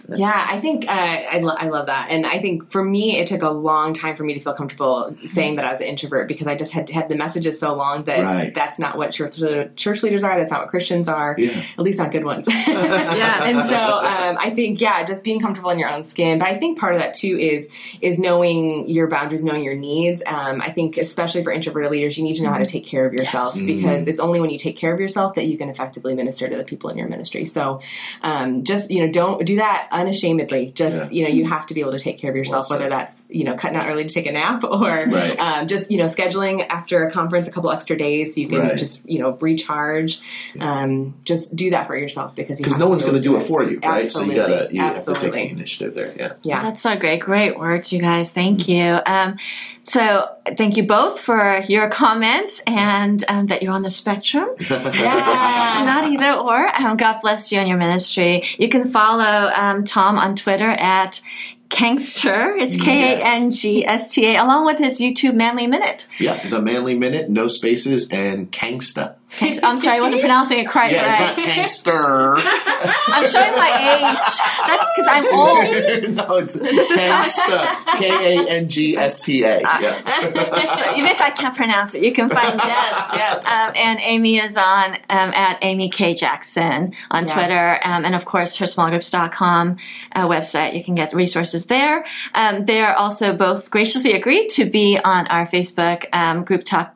Yeah, 0.08 0.46
I 0.48 0.58
think 0.60 0.88
uh, 0.88 0.90
I, 0.90 1.38
lo- 1.40 1.54
I 1.58 1.68
love 1.68 1.86
that, 1.86 2.08
and 2.10 2.24
I 2.24 2.38
think 2.38 2.70
for 2.70 2.82
me, 2.82 3.18
it 3.18 3.26
took 3.26 3.42
a 3.42 3.50
long 3.50 3.92
time 3.92 4.16
for 4.16 4.24
me 4.24 4.32
to 4.32 4.40
feel 4.40 4.54
comfortable 4.54 5.14
saying 5.26 5.56
that 5.56 5.66
I 5.66 5.72
was 5.72 5.80
an 5.82 5.86
introvert 5.88 6.28
because 6.28 6.46
I 6.46 6.54
just 6.54 6.72
had 6.72 6.88
had 6.88 7.10
the 7.10 7.16
messages 7.16 7.58
so 7.58 7.74
long 7.74 8.04
that 8.04 8.22
Right. 8.22 8.54
that's 8.54 8.78
not 8.78 8.96
what 8.96 9.10
church 9.10 9.36
church 9.76 10.02
leaders 10.02 10.24
are. 10.24 10.38
That's 10.38 10.50
not 10.50 10.60
what 10.62 10.70
Christians 10.70 11.08
are. 11.08 11.34
Yeah. 11.36 11.62
At 11.76 11.80
least 11.84 11.98
not 11.98 12.10
good 12.10 12.24
ones. 12.24 12.46
yeah, 12.50 13.44
and 13.44 13.68
so 13.68 13.76
um, 13.76 14.38
I 14.40 14.50
think 14.54 14.80
yeah, 14.80 15.04
just 15.04 15.22
being 15.24 15.40
comfortable 15.40 15.68
in 15.70 15.78
your 15.78 15.90
own 15.90 16.04
skin. 16.04 16.38
But 16.38 16.48
I 16.48 16.58
think 16.58 16.78
part 16.78 16.94
of 16.94 17.02
that 17.02 17.12
too 17.14 17.36
is 17.36 17.68
is 18.00 18.18
knowing 18.18 18.88
your 18.88 19.08
boundaries, 19.08 19.44
knowing 19.44 19.62
your 19.64 19.76
needs. 19.76 20.22
Um, 20.26 20.62
I 20.62 20.70
think 20.70 20.96
especially 20.96 21.42
for 21.44 21.52
introverted 21.52 21.90
leaders, 21.90 22.16
you 22.16 22.24
need 22.24 22.34
to 22.34 22.44
know 22.44 22.50
how 22.52 22.58
to 22.58 22.66
take 22.66 22.86
care 22.86 23.04
of 23.06 23.12
yourself 23.12 23.56
Yes. 23.56 23.64
because 23.66 24.08
it's 24.08 24.20
only 24.20 24.40
when 24.40 24.48
you 24.50 24.58
take 24.58 24.76
care 24.76 24.94
of 24.94 25.00
yourself 25.00 25.34
that 25.34 25.44
you 25.46 25.58
can 25.58 25.68
effectively 25.68 26.14
minister 26.14 26.48
to 26.48 26.56
the 26.56 26.64
people 26.64 26.88
in 26.90 26.96
your 26.96 27.08
ministry. 27.08 27.44
So 27.44 27.82
um, 28.22 28.64
just 28.64 28.90
you 28.90 29.04
know, 29.04 29.12
don't 29.20 29.44
do 29.52 29.56
that 29.56 29.88
unashamedly. 29.90 30.62
Just 30.82 30.96
Yeah. 30.96 31.16
you 31.16 31.22
know, 31.24 31.30
you 31.38 31.44
have 31.54 31.64
to 31.68 31.74
be 31.74 31.80
able 31.80 31.92
to 31.98 31.98
take 32.08 32.18
care 32.18 32.30
of 32.30 32.36
yourself, 32.36 32.66
Well 32.70 32.78
whether 32.78 32.90
that's 32.90 33.14
you 33.28 33.44
know 33.44 33.54
cutting 33.56 33.76
out 33.78 33.88
early 33.88 34.04
to 34.04 34.14
take 34.18 34.26
a 34.26 34.32
nap 34.32 34.62
or 34.78 34.88
Right. 35.18 35.38
um, 35.46 35.66
just 35.66 35.90
you 35.90 35.98
know 35.98 36.06
scheduling 36.16 36.64
after 36.78 37.06
a 37.06 37.10
conference 37.10 37.48
a 37.48 37.50
couple 37.50 37.70
extra 37.70 37.96
days 37.96 38.34
so 38.34 38.40
you 38.42 38.48
can 38.48 38.60
Right. 38.60 38.76
just 38.84 39.08
you 39.08 39.18
know 39.20 39.30
recharge. 39.40 40.20
Um, 40.60 41.14
just 41.24 41.54
do 41.56 41.70
that 41.70 41.86
for 41.86 41.96
yourself 41.96 42.34
because 42.34 42.58
Because 42.58 42.74
have 42.74 42.80
no 42.80 42.88
one's 42.88 43.02
going 43.02 43.14
to 43.14 43.20
do 43.28 43.36
it 43.36 43.40
for 43.42 43.62
you, 43.64 43.80
right? 43.84 44.10
So 44.10 44.22
you 44.22 44.34
gotta 44.34 44.68
you 44.70 44.80
have 44.80 45.04
to 45.04 45.14
take 45.14 45.32
the 45.32 45.48
initiative 45.58 45.94
there. 45.94 46.12
Yeah. 46.16 46.32
Yeah. 46.42 46.62
That's 46.62 46.82
so 46.82 46.96
great. 46.96 47.20
Great 47.20 47.58
words, 47.58 47.92
you 47.92 48.00
guys. 48.00 48.30
Thank 48.32 48.68
you. 48.68 48.98
Um, 49.14 49.36
so, 49.82 50.28
thank 50.56 50.76
you 50.76 50.82
both 50.82 51.20
for 51.20 51.62
your 51.68 51.88
comments 51.90 52.60
and 52.66 53.22
um, 53.28 53.46
that 53.46 53.62
you're 53.62 53.72
on 53.72 53.82
the 53.82 53.90
spectrum. 54.02 54.48
Yeah. 54.58 55.82
Not 55.86 56.10
either 56.12 56.32
or. 56.32 56.58
Um, 56.82 56.96
God 56.96 57.20
bless 57.22 57.52
you 57.52 57.60
and 57.60 57.68
your 57.68 57.78
ministry. 57.78 58.42
You 58.58 58.68
can 58.68 58.90
follow 58.90 59.05
um, 59.54 59.84
Tom 59.84 60.18
on 60.18 60.36
Twitter 60.36 60.70
at 60.70 61.20
Kangster. 61.68 62.58
It's 62.60 62.80
K 62.80 63.14
A 63.14 63.20
N 63.24 63.50
G 63.50 63.84
S 63.84 64.14
T 64.14 64.26
A, 64.26 64.42
along 64.42 64.66
with 64.66 64.78
his 64.78 65.00
YouTube 65.00 65.34
Manly 65.34 65.66
Minute. 65.66 66.06
Yeah, 66.18 66.46
the 66.48 66.60
Manly 66.60 66.96
Minute, 66.96 67.28
no 67.28 67.48
spaces, 67.48 68.08
and 68.10 68.50
Kangsta. 68.50 69.16
I'm 69.40 69.76
sorry, 69.76 69.98
I 69.98 70.00
wasn't 70.00 70.20
pronouncing 70.20 70.58
it 70.58 70.68
quite 70.68 70.92
Yeah, 70.92 71.06
right. 71.10 71.38
it's 71.38 71.46
not 71.46 71.46
gangster. 71.46 72.36
I'm 72.38 73.26
showing 73.26 73.52
my 73.52 73.70
age. 73.96 74.32
That's 74.66 74.90
because 74.94 75.08
I'm 75.08 75.26
old. 75.34 76.16
no, 76.16 76.36
it's 76.36 76.56
Kangsta. 76.56 77.98
K 77.98 78.36
A 78.38 78.48
N 78.50 78.68
G 78.68 78.96
S 78.96 79.20
T 79.20 79.42
A. 79.44 79.60
Yeah. 79.80 80.92
Even 80.96 81.10
if 81.10 81.20
I 81.20 81.30
can't 81.30 81.54
pronounce 81.56 81.94
it, 81.94 82.02
you 82.02 82.12
can 82.12 82.28
find 82.28 82.52
Deb. 82.58 82.66
yes. 82.66 83.36
Um, 83.44 83.72
and 83.76 84.00
Amy 84.02 84.38
is 84.38 84.56
on 84.56 84.94
um, 84.94 84.98
at 85.34 85.58
Amy 85.62 85.88
K 85.88 86.14
Jackson 86.14 86.94
on 87.10 87.26
Yeah. 87.26 87.34
Twitter, 87.34 87.80
um, 87.84 88.04
and 88.04 88.14
of 88.14 88.24
course 88.24 88.56
her 88.56 88.66
smallgroups.com 88.66 89.76
uh, 90.14 90.26
website. 90.28 90.76
You 90.76 90.84
can 90.84 90.94
get 90.94 91.12
resources 91.12 91.66
there. 91.66 92.04
Um, 92.34 92.64
they 92.64 92.80
are 92.80 92.94
also 92.94 93.34
both 93.34 93.70
graciously 93.70 94.12
agreed 94.14 94.48
to 94.50 94.64
be 94.64 94.98
on 95.02 95.26
our 95.28 95.46
Facebook 95.46 96.06
um, 96.14 96.44
group 96.44 96.64
talk 96.64 96.94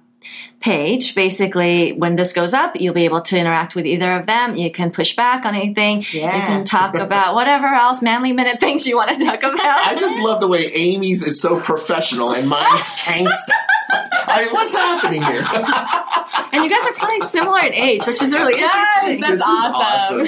page. 0.61 1.14
Basically, 1.14 1.92
when 1.92 2.16
this 2.16 2.33
goes 2.33 2.53
up, 2.55 2.81
you'll 2.81 2.94
be 2.94 3.05
able 3.07 3.23
to 3.23 3.38
interact 3.38 3.75
with 3.75 3.87
either 3.87 4.12
of 4.12 4.27
them. 4.27 4.57
You 4.57 4.70
can 4.70 4.90
push 4.92 5.16
back 5.16 5.44
on 5.44 5.55
anything. 5.55 6.05
Yeah. 6.12 6.37
You 6.37 6.42
can 6.42 6.64
talk 6.64 6.94
about 7.07 7.35
whatever 7.35 7.66
else 7.66 8.03
manly 8.03 8.33
minute 8.33 8.61
things 8.61 8.87
you 8.87 8.96
want 8.96 9.16
to 9.18 9.25
talk 9.25 9.42
about. 9.42 9.87
I 9.87 9.96
just 9.99 10.18
love 10.20 10.40
the 10.40 10.49
way 10.49 10.66
Amy's 10.73 11.23
is 11.27 11.40
so 11.40 11.59
professional 11.59 12.33
and 12.33 12.49
mine's 12.49 12.66
gangsta. 13.05 13.53
I, 13.92 14.49
what's 14.53 14.73
happening 14.75 15.20
here? 15.23 15.42
and 16.53 16.62
you 16.64 16.70
guys 16.70 16.87
are 16.87 16.92
probably 16.92 17.20
similar 17.27 17.59
in 17.66 17.75
age, 17.75 18.07
which 18.07 18.23
is 18.23 18.33
really 18.33 18.55
interesting. 18.55 19.20
That's 19.20 19.33
This 19.33 19.40
is 19.40 19.44
awesome. 19.44 20.20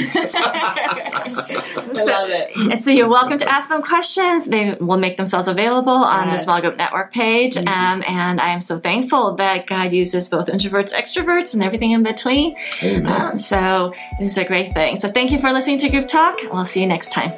awesome. 1.14 1.92
So- 1.95 2.12
I 2.14 2.23
love 2.23 2.31
it. 2.31 2.79
So 2.83 2.90
you're 2.90 3.09
welcome 3.09 3.38
to 3.38 3.49
ask 3.49 3.68
them 3.68 3.83
questions. 3.83 4.47
They 4.47 4.75
will 4.81 4.97
make 4.99 5.16
themselves 5.16 5.47
available 5.47 5.92
on 5.92 6.31
the 6.31 6.37
Small 6.38 6.61
Group 6.61 6.77
Network 6.77 7.12
page. 7.12 7.57
Um, 7.57 8.03
and 8.07 8.40
I 8.40 8.49
am 8.51 8.61
so 8.61 8.81
thankful 8.81 9.35
that 9.37 9.66
God 9.66 9.92
uses 9.92 10.21
both 10.28 10.46
introverts, 10.46 10.92
extroverts, 10.92 11.54
and 11.54 11.62
everything 11.62 11.92
in 11.92 12.02
between. 12.02 12.56
Amen. 12.82 13.06
Um, 13.06 13.38
so 13.38 13.92
it 14.18 14.24
is 14.24 14.38
a 14.38 14.44
great 14.44 14.74
thing. 14.74 14.96
So 14.96 15.08
thank 15.08 15.30
you 15.30 15.38
for 15.38 15.52
listening 15.52 15.78
to 15.78 15.88
Group 15.88 16.08
Talk. 16.08 16.38
We'll 16.52 16.64
see 16.64 16.80
you 16.80 16.87
next 16.87 17.11
time. 17.11 17.32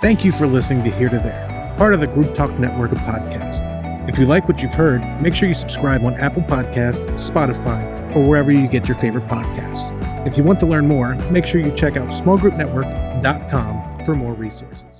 Thank 0.00 0.24
you 0.24 0.32
for 0.32 0.46
listening 0.46 0.84
to 0.84 0.90
Here 0.90 1.08
to 1.08 1.18
There, 1.18 1.74
part 1.78 1.94
of 1.94 2.00
the 2.00 2.08
Group 2.08 2.34
Talk 2.34 2.58
network 2.58 2.92
of 2.92 2.98
podcasts. 2.98 3.68
If 4.08 4.18
you 4.18 4.26
like 4.26 4.48
what 4.48 4.60
you've 4.60 4.74
heard, 4.74 5.00
make 5.22 5.34
sure 5.34 5.48
you 5.48 5.54
subscribe 5.54 6.04
on 6.04 6.14
Apple 6.14 6.42
Podcasts, 6.42 7.06
Spotify, 7.30 8.16
or 8.16 8.28
wherever 8.28 8.50
you 8.50 8.66
get 8.66 8.88
your 8.88 8.96
favorite 8.96 9.24
podcasts. 9.24 10.02
If 10.26 10.36
you 10.36 10.44
want 10.44 10.60
to 10.60 10.66
learn 10.66 10.88
more, 10.88 11.14
make 11.30 11.46
sure 11.46 11.60
you 11.60 11.70
check 11.72 11.96
out 11.96 12.08
smallgroupnetwork.com 12.08 14.04
for 14.04 14.14
more 14.14 14.34
resources. 14.34 14.91